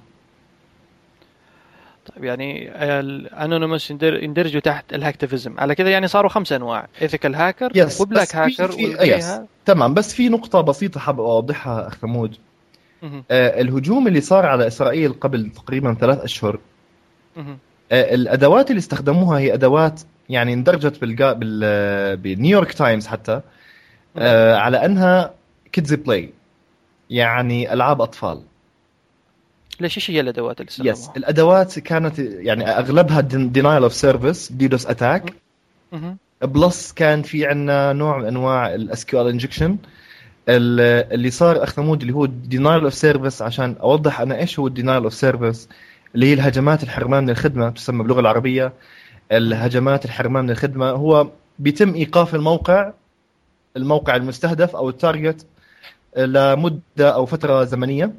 [2.07, 5.55] طيب يعني ال Anonymous يندرجوا تحت ال hacktivism.
[5.59, 6.89] على كذا يعني صاروا خمس أنواع.
[7.03, 8.97] ethical hacker yes و black hacker في-.
[9.01, 9.95] yes تمام.
[9.95, 12.37] بس في نقطة بسيطة حاب أوضحها أخ ثمود.
[13.31, 16.45] آه الهجوم اللي صار على إسرائيل قبل تقريبا ثلاث
[17.37, 17.59] مهم.
[17.93, 23.41] آه الأدوات اللي استخدموها هي أدوات يعني اندرجت بالجا بال بال New York Times حتى.
[24.17, 25.35] آه على أنها
[25.73, 26.31] kids play
[27.11, 28.43] يعني ألعاب أطفال.
[29.83, 34.87] ليش إيش هي الأدوات اللي yes استخدموها؟ الأدوات كانت يعني أغلبها denial of service DDoS
[35.93, 36.17] مهم.
[36.43, 39.77] plus كان في عندنا نوع من أنواع ال SQL injection
[40.49, 44.72] اللي صار أخ ثمود اللي هو denial of service عشان أوضح أنا إيش هو ال
[44.72, 45.69] denial of service
[46.15, 48.73] اللي هي الهجمات الحرمان من الخدمة تسمى باللغة العربية.
[49.33, 50.91] الهجمات الحرمان من الخدمة.
[50.91, 51.29] هو
[51.59, 52.93] بيتم إيقاف الموقع
[53.77, 55.47] الموقع المستهدف أو ال target
[56.17, 58.13] لمدة أو فترة زمنية.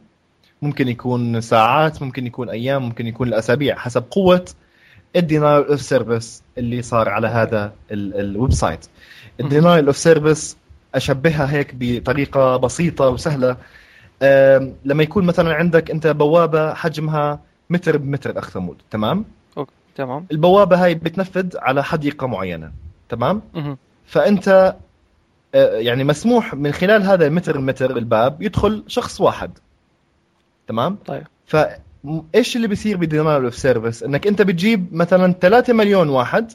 [0.64, 4.45] ممكن يكون ساعات ممكن يكون أيام ممكن يكون الأسابيع حسب قوة
[5.16, 8.86] ال denial of service اللي صار على هذا ال- ال website
[9.39, 10.58] ال denial of service
[10.95, 13.57] أشبهها هيك بطريقة بسيطة وسهلة.
[14.86, 17.39] لما يكون مثلا عندك أنت بوابة حجمها
[17.70, 19.26] متر بمتر أخ ثمود تمام؟
[19.95, 20.26] تمام.
[20.32, 22.72] البوابة هاي بتنفذ على حديقة معينة
[23.09, 23.78] تمام؟ مهم.
[24.05, 24.76] فأنت
[25.55, 29.51] آه، يعني مسموح من خلال هذا المتر متر الباب يدخل شخص واحد.
[30.68, 31.24] تمام؟ طيب.
[31.45, 36.51] فايش اللي بيصير ب denial of service؟ إنك أنت بتجيب مثلا 3 مليون واحد.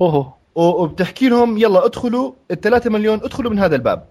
[0.00, 4.04] اوه وبتحكي لهم يلا ادخلوا ال 3 مليون ادخلوا من هذا الباب.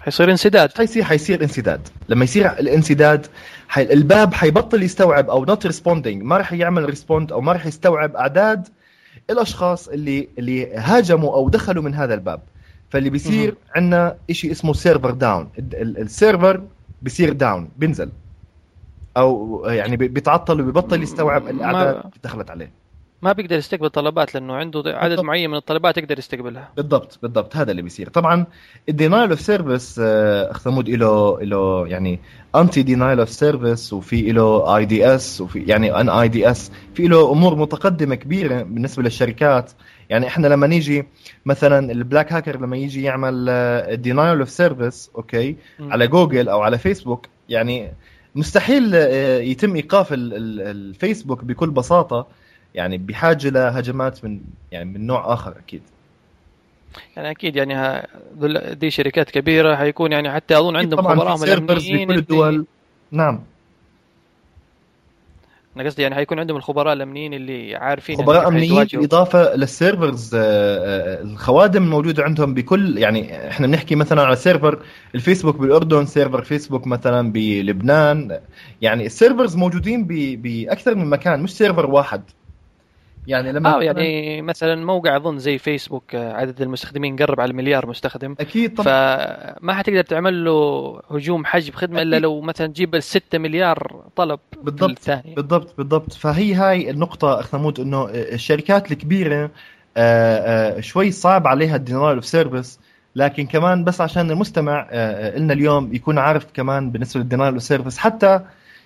[0.00, 0.72] حيصير انسداد.
[0.76, 1.88] حيصير حيصير انسداد.
[2.08, 3.26] لما يصير الانسداد
[3.68, 3.82] حي...
[3.82, 8.68] الباب حيبطل يستوعب أو not responding ما راح يعمل respond أو ما راح يستوعب أعداد
[9.30, 12.40] الأشخاص اللي اللي هاجموا أو دخلوا من هذا الباب.
[12.90, 13.54] فاللي بيصير.
[13.74, 16.62] عندنا شيء اسمه server down ال server
[17.02, 18.10] بيصير down بينزل.
[19.16, 22.70] أو يعني بي- بيتعطل وبيبطل يستوعب الاعداد اللي دخلت عليه.
[23.22, 25.24] ما بيقدر يستقبل طلبات لأنه عنده عدد بالضبط.
[25.26, 26.68] معين من الطلبات يقدر يستقبلها.
[26.76, 27.56] بالضبط بالضبط.
[27.56, 28.08] هذا اللي بيصير.
[28.08, 28.46] طبعا
[28.88, 32.20] ال denial of service أخ ثمود له له يعني
[32.56, 38.62] anti denial of service وفي له IDS وفي يعني NIDS في له أمور متقدمة كبيرة
[38.62, 39.72] بالنسبة للشركات.
[40.12, 41.04] يعني إحنا لما نيجي
[41.46, 45.56] مثلا ال black hacker لما يجي يعمل ال denial of service okay.
[45.80, 47.92] على جوجل أو على فيسبوك يعني
[48.34, 52.26] مستحيل آه، يتم إيقاف ال- ال- الفيسبوك بكل بساطة
[52.74, 54.40] يعني بحاجة لهجمات من
[54.72, 55.82] يعني من نوع آخر أكيد.
[57.16, 58.06] يعني أكيد يعني
[58.74, 62.66] دي شركات كبيرة حيكون يعني حتى أظن عندهم خبراء الامنيين بكل الدول.
[63.10, 63.40] نعم.
[65.76, 68.84] أنا قصدي يعني حيكون عندهم الخبراء الأمنيين اللي عارفين خبراء أمنيين.
[68.84, 74.78] بالاضافه لل servers آه، آه، الخوادم الموجوده عندهم بكل يعني إحنا بنحكي مثلا على server
[75.14, 78.40] الفيسبوك بالأردن server فيسبوك مثلا بلبنان
[78.82, 80.06] يعني ال servers موجودين
[80.42, 82.22] بأكثر من مكان مش server واحد
[83.26, 87.86] يعني لما آه يعني مثلا موقع أظن زي فيسبوك آه، عدد المستخدمين قرب على المليار
[87.86, 88.36] مستخدم.
[88.40, 88.86] أكيد طبعا.
[88.86, 92.22] فما حتقدر تعمل له هجوم حجب خدمة إلا أكيد.
[92.22, 94.90] لو مثلا تجيب ال 6 مليار طلب بالضبط.
[94.90, 96.12] الثانية بالضبط بالضبط.
[96.12, 99.50] فهي هاي إنه الشركات الكبيرة
[99.96, 102.80] آه، آه، شوي صعب عليها ال denial of service
[103.16, 107.52] لكن كمان بس عشان المستمع آه، آه، لنا اليوم يكون عارف كمان بالنسبة لل denial
[107.54, 108.40] of service حتى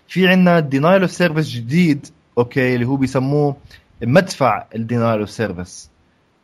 [0.09, 2.07] في عندنا denial of service جديد
[2.38, 3.57] okay اللي هو بيسموه
[4.03, 5.90] مدفع ال denial of service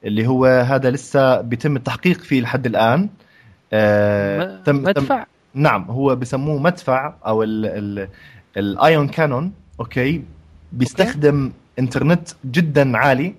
[0.05, 3.09] اللي هو هذا لسه بيتم التحقيق فيه لحد الآن.
[3.72, 8.09] آه، تم- تم- مدفع؟ نعم هو بسموه مدفع أو ال ال
[8.57, 10.24] الـ ion cannon okay؟
[10.72, 13.34] بيستخدم إنترنت جدا عالي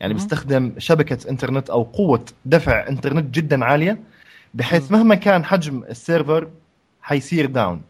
[0.00, 3.98] يعني بيستخدم شبكة إنترنت أو قوة دفع إنترنت جدا عالية
[4.54, 6.48] بحيث مهما كان حجم ال server
[7.02, 7.82] حيصير down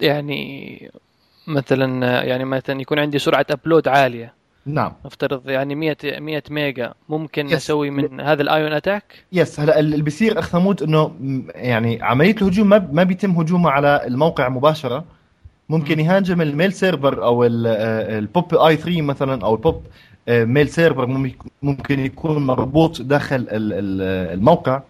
[0.00, 0.90] يعني
[1.46, 4.34] مثلا يعني مثلا يكون عندي سرعة upload عالية.
[4.66, 4.92] نعم.
[5.06, 6.94] نفترض يعني 100 100 ميجا.
[7.08, 7.52] ممكن Yes.
[7.54, 11.12] أسوي من هذا ال ion attack yes هلا اللي بيصير اخ ثمود إنه
[11.54, 15.04] يعني عملية الهجوم ما ما بيتم هجومه على الموقع مباشرة.
[15.68, 16.00] ممكن مم.
[16.00, 17.66] يهاجم ال mail server أو ال-
[18.18, 19.82] البوب اي 3 مثلا أو ال POP
[20.28, 21.32] mail server مم-
[21.62, 24.82] ممكن يكون مربوط داخل ال- ال- الموقع.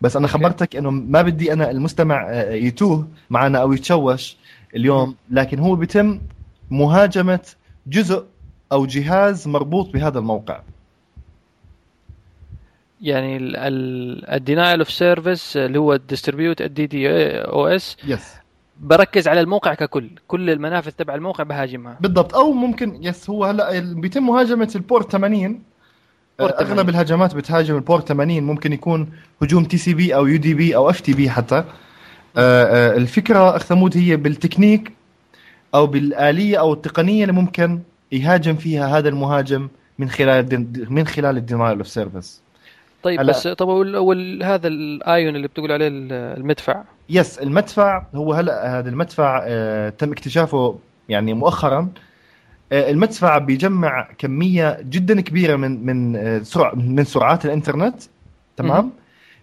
[0.00, 0.26] بس أنا.
[0.28, 4.36] خبرتك إنه ما بدي أنا المستمع آه، يتوه معنا أو يتشوش.
[4.76, 6.20] اليوم لكن هو بيتم
[6.70, 7.40] مهاجمة
[7.86, 8.24] جزء
[8.72, 10.62] أو جهاز مربوط بهذا الموقع.
[13.00, 13.38] يعني
[14.36, 18.34] ال denial of service اللي هو ال distributed ال DDoS yes
[18.80, 20.10] بركز على الموقع ككل.
[20.28, 21.96] كل المنافذ تبع الموقع بهاجمها.
[22.00, 22.34] بالضبط.
[22.34, 25.62] أو ممكن yes هو هلا بيتم مهاجمة ال port 80
[26.38, 26.88] port أغلب 80.
[26.88, 29.10] الهجمات بتهاجم ال port 80 ممكن يكون
[29.42, 31.64] هجوم TCP أو UDP أو FTP حتى.
[32.36, 34.92] الفكرة أخ ثمود هي بالتكنيك
[35.74, 37.80] أو بالآلية أو التقنية اللي ممكن
[38.12, 39.68] يهاجم فيها هذا المهاجم
[39.98, 42.42] من خلال من خلال ال denial of service
[43.02, 48.32] طيب هلا- بس طب وال- هذا الآيون اللي بتقول عليه ال- المدفع؟ yes المدفع هو
[48.32, 50.78] هلا هذا المدفع آه، تم اكتشافه
[51.08, 51.88] يعني مؤخرا.
[52.72, 58.02] آه، المدفع بيجمع كمية جدا كبيرة من من آه، سرعه من سرعات الإنترنت
[58.56, 58.90] تمام؟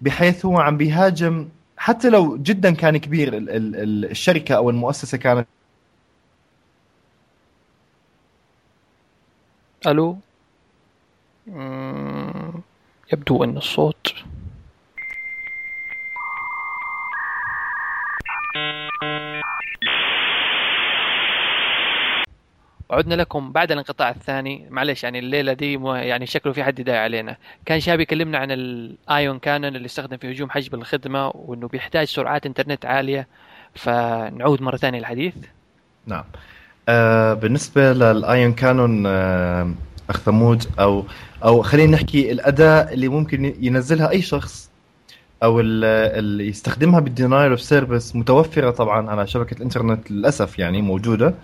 [0.01, 1.47] بحيث هو عم بيهاجم
[1.79, 5.47] حتى لو جدا كان كبير ال- ال- ال- الشركة أو المؤسسة كانت
[9.87, 10.17] ألو؟
[13.13, 14.13] يبدو أن الصوت
[22.91, 24.67] عدنا لكم بعد الانقطاع الثاني.
[24.69, 27.37] معلش يعني الليلة دي يعني شكله في حد داعي علينا.
[27.65, 32.45] كان شاب يكلمنا عن الايون كانون اللي استخدم في هجوم حجب الخدمة وإنه بيحتاج سرعات
[32.45, 33.27] إنترنت عالية.
[33.75, 35.33] فنعود مرة ثانية للحديث.
[36.05, 36.23] نعم.
[36.89, 39.73] آه بالنسبة لل ion cannon أخ
[40.25, 41.05] ثمود أو
[41.43, 44.69] أو خلينا نحكي الأداة اللي ممكن ينزلها أي شخص
[45.43, 45.83] أو ال-
[46.19, 51.35] اللي يستخدمها بال denial of service متوفرة طبعا على شبكة الإنترنت للأسف يعني موجودة.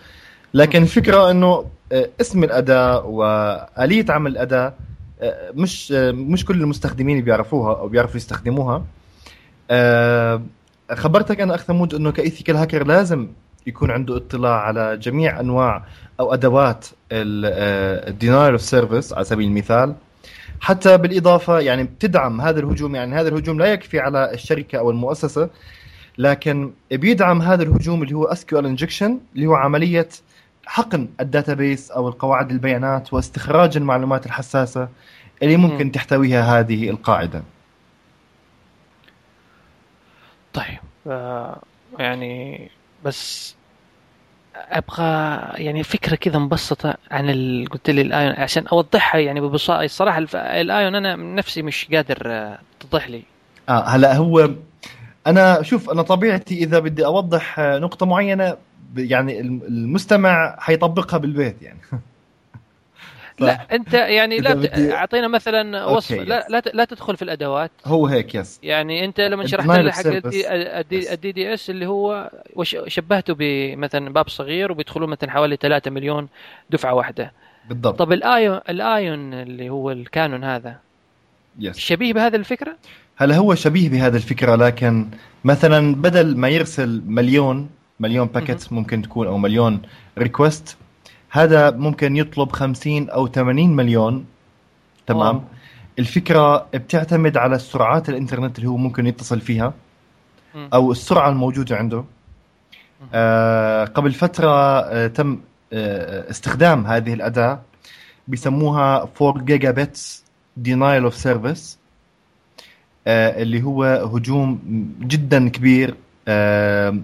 [0.54, 4.74] لكن الفكرة إنه آه، اسم الأداة وآلية عمل الأداة
[5.22, 8.86] آه، مش آه، مش كل المستخدمين بيعرفوها أو بيعرفوا يستخدموها.
[10.92, 13.28] خبرتك أنا اخ ثمود إنه ك ethical hacker لازم
[13.68, 15.86] يكون عنده اطلاع على جميع أنواع
[16.20, 19.96] أو أدوات ال denial of service على سبيل المثال.
[20.60, 25.50] حتى بالإضافة يعني بتدعم هذا الهجوم يعني هذا الهجوم لا يكفي على الشركة أو المؤسسة
[26.18, 30.08] لكن بيدعم هذا الهجوم اللي هو SQL injection اللي هو عملية
[30.66, 34.90] حقن ال database أو القواعد البيانات واستخراج المعلومات الحساسة
[35.44, 35.92] اللي ممكن مم.
[35.92, 37.44] تحتويها هذه القاعدة.
[40.54, 41.62] طيب آه
[42.00, 42.70] يعني
[43.06, 43.56] بس
[44.56, 45.04] أبغى
[45.64, 47.68] يعني فكرة كذا مبسطة عن ال...
[47.70, 49.84] قلت لي الآيون عشان أوضحها يعني ببساطة.
[49.84, 50.36] الصراحه الف...
[50.36, 53.24] الآيون أنا نفسي مش قادر آه، تتضح لي.
[53.70, 54.50] آه هلا هو
[55.28, 58.58] أنا شوف أنا طبيعتي إذا بدي أوضح آه، نقطة معينة
[58.98, 61.80] يعني الم- المستمع حيطبقها بالبيت يعني.
[61.82, 61.96] ف-
[63.44, 66.12] لا أنت يعني لا بدي- أعطينا مثلا وصف.
[66.12, 66.46] okay، لا.
[66.50, 67.72] لا لا تدخل في الأدوات.
[67.86, 70.06] هو هيك yes يعني أنت لما شرحت of حق.
[70.92, 76.28] ال DDoS اللي هو وش شبهته بمثلا باب صغير وبيدخلون مثلا حوالي 3 مليون
[76.70, 77.32] دفعة واحدة.
[77.70, 78.00] بالضبط.
[78.00, 80.76] طب ال ion ال ion اللي هو ال cannon هذا
[81.60, 82.76] yes شبيه بهذه الفكرة؟
[83.18, 85.08] هلا هو شبيه بهذه الفكرة لكن
[85.44, 87.70] مثلا بدل ما يرسل مليون
[88.00, 89.82] مليون packet ممكن تكون أو مليون
[90.18, 90.78] request
[91.30, 94.26] هذا ممكن يطلب 50 أو 80 مليون.
[95.08, 95.42] تمام؟ wow.
[96.00, 99.74] الفكرة بتعتمد على سرعات الإنترنت اللي هو ممكن يتصل فيها.
[100.74, 102.04] أو السرعة الموجودة عنده.
[103.14, 105.40] آه قبل فترة آه تم
[105.74, 107.62] آه استخدام هذه الأداة
[108.28, 110.24] بيسموها 4 gigabits
[110.58, 111.80] denial of service
[113.08, 114.60] اللي هو هجوم
[115.02, 115.96] جدا كبير
[116.28, 116.98] آه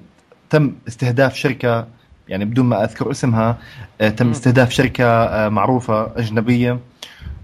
[0.52, 1.88] تم استهداف شركة
[2.28, 3.58] يعني بدون ما أذكر اسمها
[4.02, 4.30] آه تم.
[4.30, 6.80] استهداف شركة آه معروفة أجنبية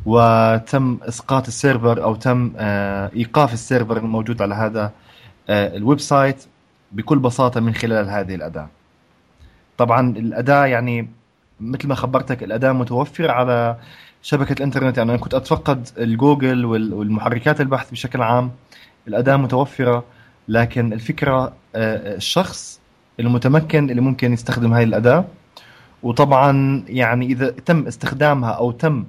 [0.05, 4.91] وتم إسقاط ال server أو تم آه إيقاف ال server الموجود على هذا
[5.49, 6.45] ال website
[6.91, 8.67] بكل بساطة من خلال هذه الأداة.
[9.77, 11.09] طبعا الأداة يعني
[11.59, 13.77] مثل ما خبرتك الأداة متوفرة على
[14.21, 18.51] شبكة الإنترنت يعني أنا كنت أتفقد الجوجل وال- والمحركات البحث بشكل عام
[19.07, 20.03] الأداة متوفرة
[20.47, 22.79] لكن الفكرة الشخص
[23.19, 25.25] المتمكن اللي ممكن يستخدم هاي الأداة.
[26.03, 29.05] وطبعا يعني إذا تم استخدامها أو تم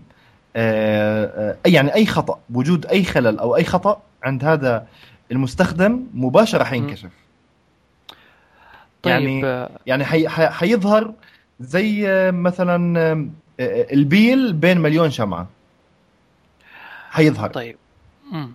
[0.56, 4.86] آه، يعني أي خطأ وجود أي خلل أو أي خطأ عند هذا
[5.32, 7.10] المستخدم مباشرة حينكشف.
[9.02, 11.12] طيب يعني يعني حي حيظهر
[11.60, 13.30] زي مثلا
[13.60, 15.48] البيل بين مليون شمعة.
[17.10, 17.50] حيظهر.
[17.50, 17.76] طيب.
[18.32, 18.52] امم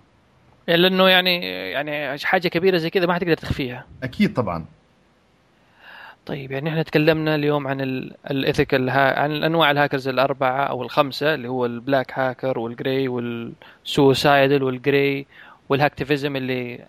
[0.68, 1.40] لأنه يعني
[1.70, 3.84] يعني حاجة كبيرة زي كذا ما حتقدر تخفيها.
[4.02, 4.64] أكيد طبعا.
[6.26, 7.80] طيب يعني إحنا تكلمنا اليوم عن
[8.30, 15.26] ال ethical عن انواع الهاكرز الأربعة أو الخمسة اللي هو البلاك هاكر والجراي والسوسايدل والجراي
[15.68, 16.84] والهاكتيفيزم اللي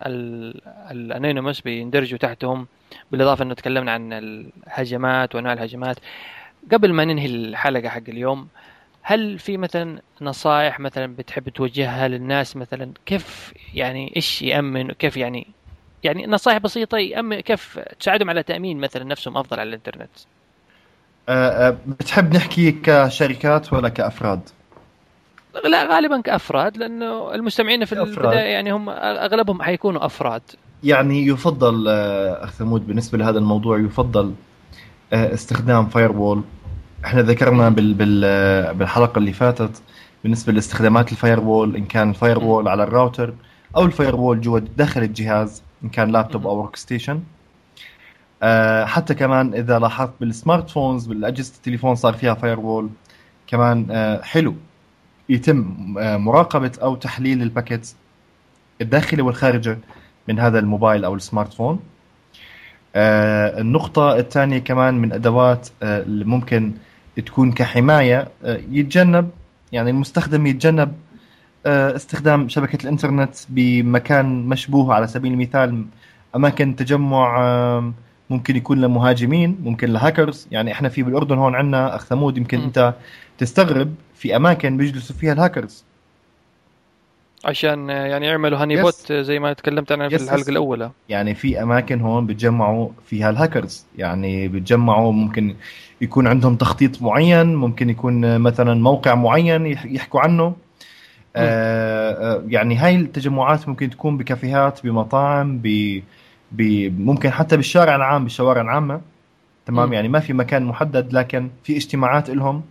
[0.91, 2.67] ال Anonymous بيندرجوا تحتهم.
[3.11, 5.97] بالإضافة إنه تكلمنا عن الهجمات وأنواع الهجمات.
[6.71, 8.47] قبل ما ننهي الحلقة حق اليوم
[9.01, 15.47] هل في مثلا نصائح مثلا بتحب توجهها للناس مثلا كيف يعني إيش يأمن كيف يعني
[16.05, 20.09] يعني نصائح بسيطة يامن كيف تساعدهم على تأمين مثلا نفسهم أفضل على الإنترنت؟
[21.29, 24.39] أه, أه، بتحب نحكي كشركات ولا كأفراد؟
[25.63, 30.41] لا غالبا كأفراد لأنه المستمعين في البداية يعني هم أغلبهم حيكونوا أفراد.
[30.83, 34.33] يعني يفضل أه، أخ ثمود بالنسبة لهذا الموضوع يفضل
[35.13, 36.43] استخدام firewall
[37.05, 39.81] إحنا ذكرنا بال بال بالحلقة اللي فاتت
[40.23, 43.33] بالنسبة لاستخدامات ال firewall إن كان ال firewall على الراوتر
[43.75, 45.63] أو ال firewall جوا داخل الجهاز.
[45.85, 47.23] إن كان لابتوب أو workstation
[48.43, 52.89] أه حتى كمان إذا لاحظت بال smart phones بالأجهزة التليفون صار فيها firewall
[53.47, 54.55] كمان أه حلو.
[55.29, 57.91] يتم أه مراقبة أو تحليل ال packet
[58.81, 59.77] الداخلي والخارجي
[60.27, 61.79] من هذا الموبايل أو ال smart phone
[62.95, 66.71] آه النقطة الثانية كمان من أدوات آه اللي ممكن
[67.25, 69.29] تكون كحماية آه يتجنب
[69.71, 70.95] يعني المستخدم يتجنب آه
[71.67, 75.85] استخدام شبكة الإنترنت بمكان مشبوه على سبيل المثال
[76.35, 77.93] أماكن تجمع آه
[78.29, 80.47] ممكن يكون لمهاجمين ممكن لهاكرز.
[80.51, 82.63] يعني إحنا في بالأردن هون عندنا أخ ثمود يمكن م.
[82.63, 82.93] أنت
[83.37, 85.83] تستغرب في أماكن بيجلسوا فيها الهاكرز.
[87.45, 90.91] عشان يعني يعملوا honeypot زي ما تكلمت أنا في الحلقة الأولى.
[91.09, 93.85] يعني في أماكن هون بتجمعوا فيها الهاكرز.
[93.97, 95.55] يعني بتجمعوا ممكن
[96.01, 100.43] يكون عندهم تخطيط معين ممكن يكون مثلا موقع معين يحكوا عنه.
[100.43, 100.64] آه, آه،
[102.47, 106.01] يعني هاي التجمعات ممكن تكون بكافيهات بمطاعم ب
[106.99, 109.01] ممكن حتى بالشارع العام بالشوارع العامة.
[109.65, 109.93] تمام؟ م.
[109.93, 112.61] يعني ما في مكان محدد لكن في اجتماعات لهم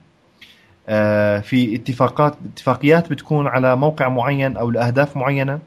[0.88, 5.58] آه، في اتفاقات اتفاقيات بتكون على موقع معين أو لأهداف معينة.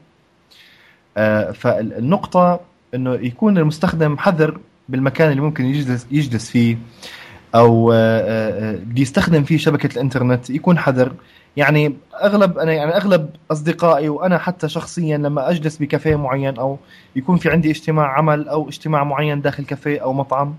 [1.16, 2.60] آه، فالنقطة
[2.94, 6.76] إنه يكون المستخدم حذر بالمكان اللي ممكن يجلس يجلس فيه.
[7.54, 11.12] أو آه، بده يستخدم فيه شبكة الإنترنت يكون حذر.
[11.56, 16.78] يعني أغلب أنا يعني أغلب أصدقائي وأنا حتى شخصيا لما أجلس بكافيه معين أو
[17.16, 20.54] يكون في عندي اجتماع عمل أو اجتماع معين داخل كافيه أو مطعم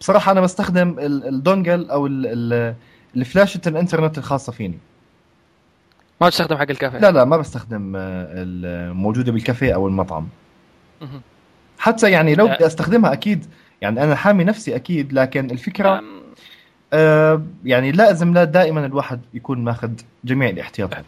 [0.00, 2.74] بصراحة أنا بستخدم الدونجل أو ال
[3.16, 4.78] الفلاشة الإنترنت الخاصة فيني.
[6.20, 10.28] ما تستخدم حق الكافيه؟ لا لا ما بستخدم آه، الموجودة بالكافيه أو المطعم.
[11.78, 13.46] حتى يعني لو بدي أستخدمها أكيد
[13.84, 16.02] يعني أنا حامي نفسي أكيد لكن الفكرة
[16.92, 19.90] آه يعني لازم لا دائما الواحد يكون ماخذ
[20.24, 21.04] جميع الاحتياطات.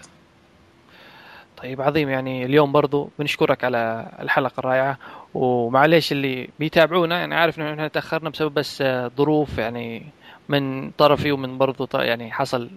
[1.56, 2.08] طيب عظيم.
[2.08, 4.98] يعني اليوم برضو بنشكرك على الحلقة الرائعة.
[5.34, 10.02] ومعليش اللي بيتابعونا يعني عارف إنه إحنا تأخرنا بسبب بس آه، ظروف يعني
[10.48, 12.70] من طرفي ومن برضو يعني حصل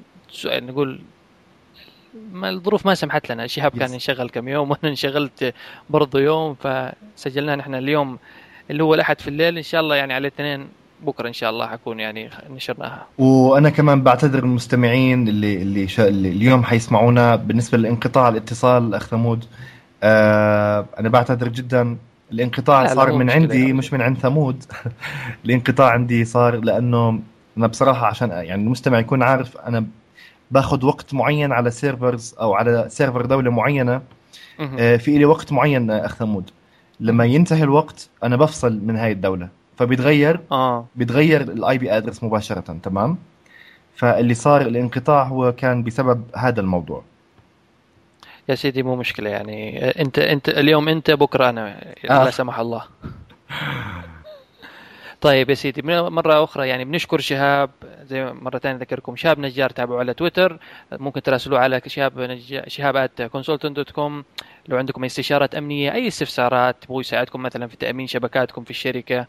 [0.46, 1.02] نقول
[2.32, 3.48] ما الظروف ما سمحت لنا.
[3.48, 5.54] شهاب كان ينشغل كم يوم وأنا انشغلت
[5.90, 8.18] برضو يوم فسجلناها نحن اليوم
[8.70, 10.68] اللي هو الأحد في الليل إن شاء الله يعني على الاثنين
[11.02, 13.08] بكرة إن شاء الله حكون يعني نشرناها.
[13.18, 16.08] وأنا كمان بعتذر المستمعين اللي اللي, شا...
[16.08, 17.36] اللي اليوم حيسمعونا.
[17.36, 19.46] بالنسبة لانقطاع الاتصال أخ ثمود
[20.04, 21.98] آه أنا بعتذر جدا.
[22.32, 24.64] الانقطاع صار من عندي مش من عند ثمود.
[25.46, 27.20] الانقطاع عندي صار لأنه
[27.58, 29.86] أنا بصراحة عشان يعني المستمع يكون عارف أنا
[30.52, 34.02] باخذ وقت معين على servers أو على server دولة معينة.
[34.60, 36.50] آه، في لي وقت معين أخ ثمود.
[37.00, 39.50] لما ينتهي الوقت أنا بفصل من هاي الدولة.
[39.78, 40.86] فبيتغير آه.
[40.96, 43.18] بيتغير ال IP address مباشرة تمام؟
[43.96, 47.04] فاللي صار الانقطاع هو كان بسبب هذا الموضوع.
[48.50, 49.90] يا سيدي مو مشكلة يعني.
[49.90, 52.26] انت انت اليوم أنت بكرة أنا آه.
[52.26, 52.84] لا سمح الله.
[55.22, 57.70] طيب يا سيدي مرة أخرى يعني بنشكر شهاب
[58.04, 60.60] زي مرة ثانية أذكركم شهاب نجار تابعوا على تويتر.
[60.92, 63.10] ممكن تراسلوا على شهاب نجار شهاب
[63.64, 64.24] dot com
[64.68, 69.26] لو عندكم أي استشارات أمنية أي استفسارات تبغوا يساعدكم مثلا في تأمين شبكاتكم في الشركة.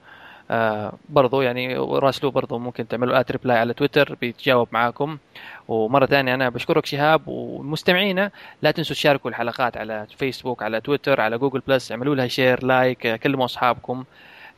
[0.51, 5.19] آه برضو يعني راسلوه برضو ممكن تعملوا at reply على تويتر بيتجاوب معاكم.
[5.69, 8.31] ومرة ثانية أنا بشكرك شهاب ومستمعينا
[8.63, 13.15] لا تنسوا تشاركوا الحلقات على فيسبوك على تويتر على Google Plus اعملوا لها share like
[13.15, 14.05] كلموا أصحابكم.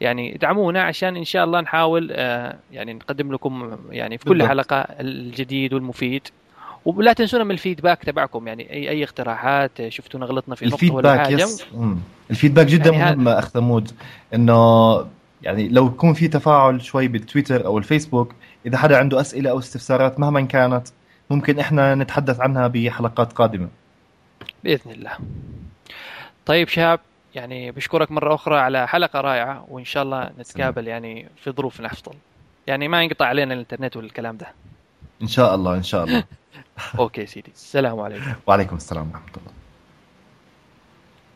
[0.03, 4.49] يعني ادعمونا عشان إن شاء الله نحاول آه، يعني نقدم لكم يعني في كل بالضبط.
[4.49, 6.23] حلقة الجديد والمفيد.
[6.85, 11.19] ولا تنسونا من ال feedback تبعكم يعني أي أي اقتراحات شفتونا غلطنا في نقطه ولا
[11.25, 11.43] حاجة.
[11.43, 11.67] yes.
[12.31, 13.91] ال feedback جدا يعني مهم أخ ثمود
[14.35, 14.95] إنه
[15.43, 18.35] يعني لو يكون في تفاعل شوي بالتويتر أو الفيسبوك
[18.67, 20.89] إذا حدا عنده أسئلة أو استفسارات مهما كانت
[21.31, 23.69] ممكن إحنا نتحدث عنها بحلقات قادمة.
[24.65, 25.11] بإذن الله.
[26.47, 27.01] طيب شاب
[27.35, 32.15] يعني بشكرك مرة أخرى على حلقة رائعة وإن شاء الله نتقابل يعني في ظروف أفضل.
[32.67, 34.47] يعني ما ينقطع علينا الإنترنت والكلام ده.
[35.23, 36.25] إن شاء الله إن شاء الله.
[36.99, 38.33] أوكي سيدي السلام عليكم.
[38.47, 39.62] وعليكم السلام ورحمة الله.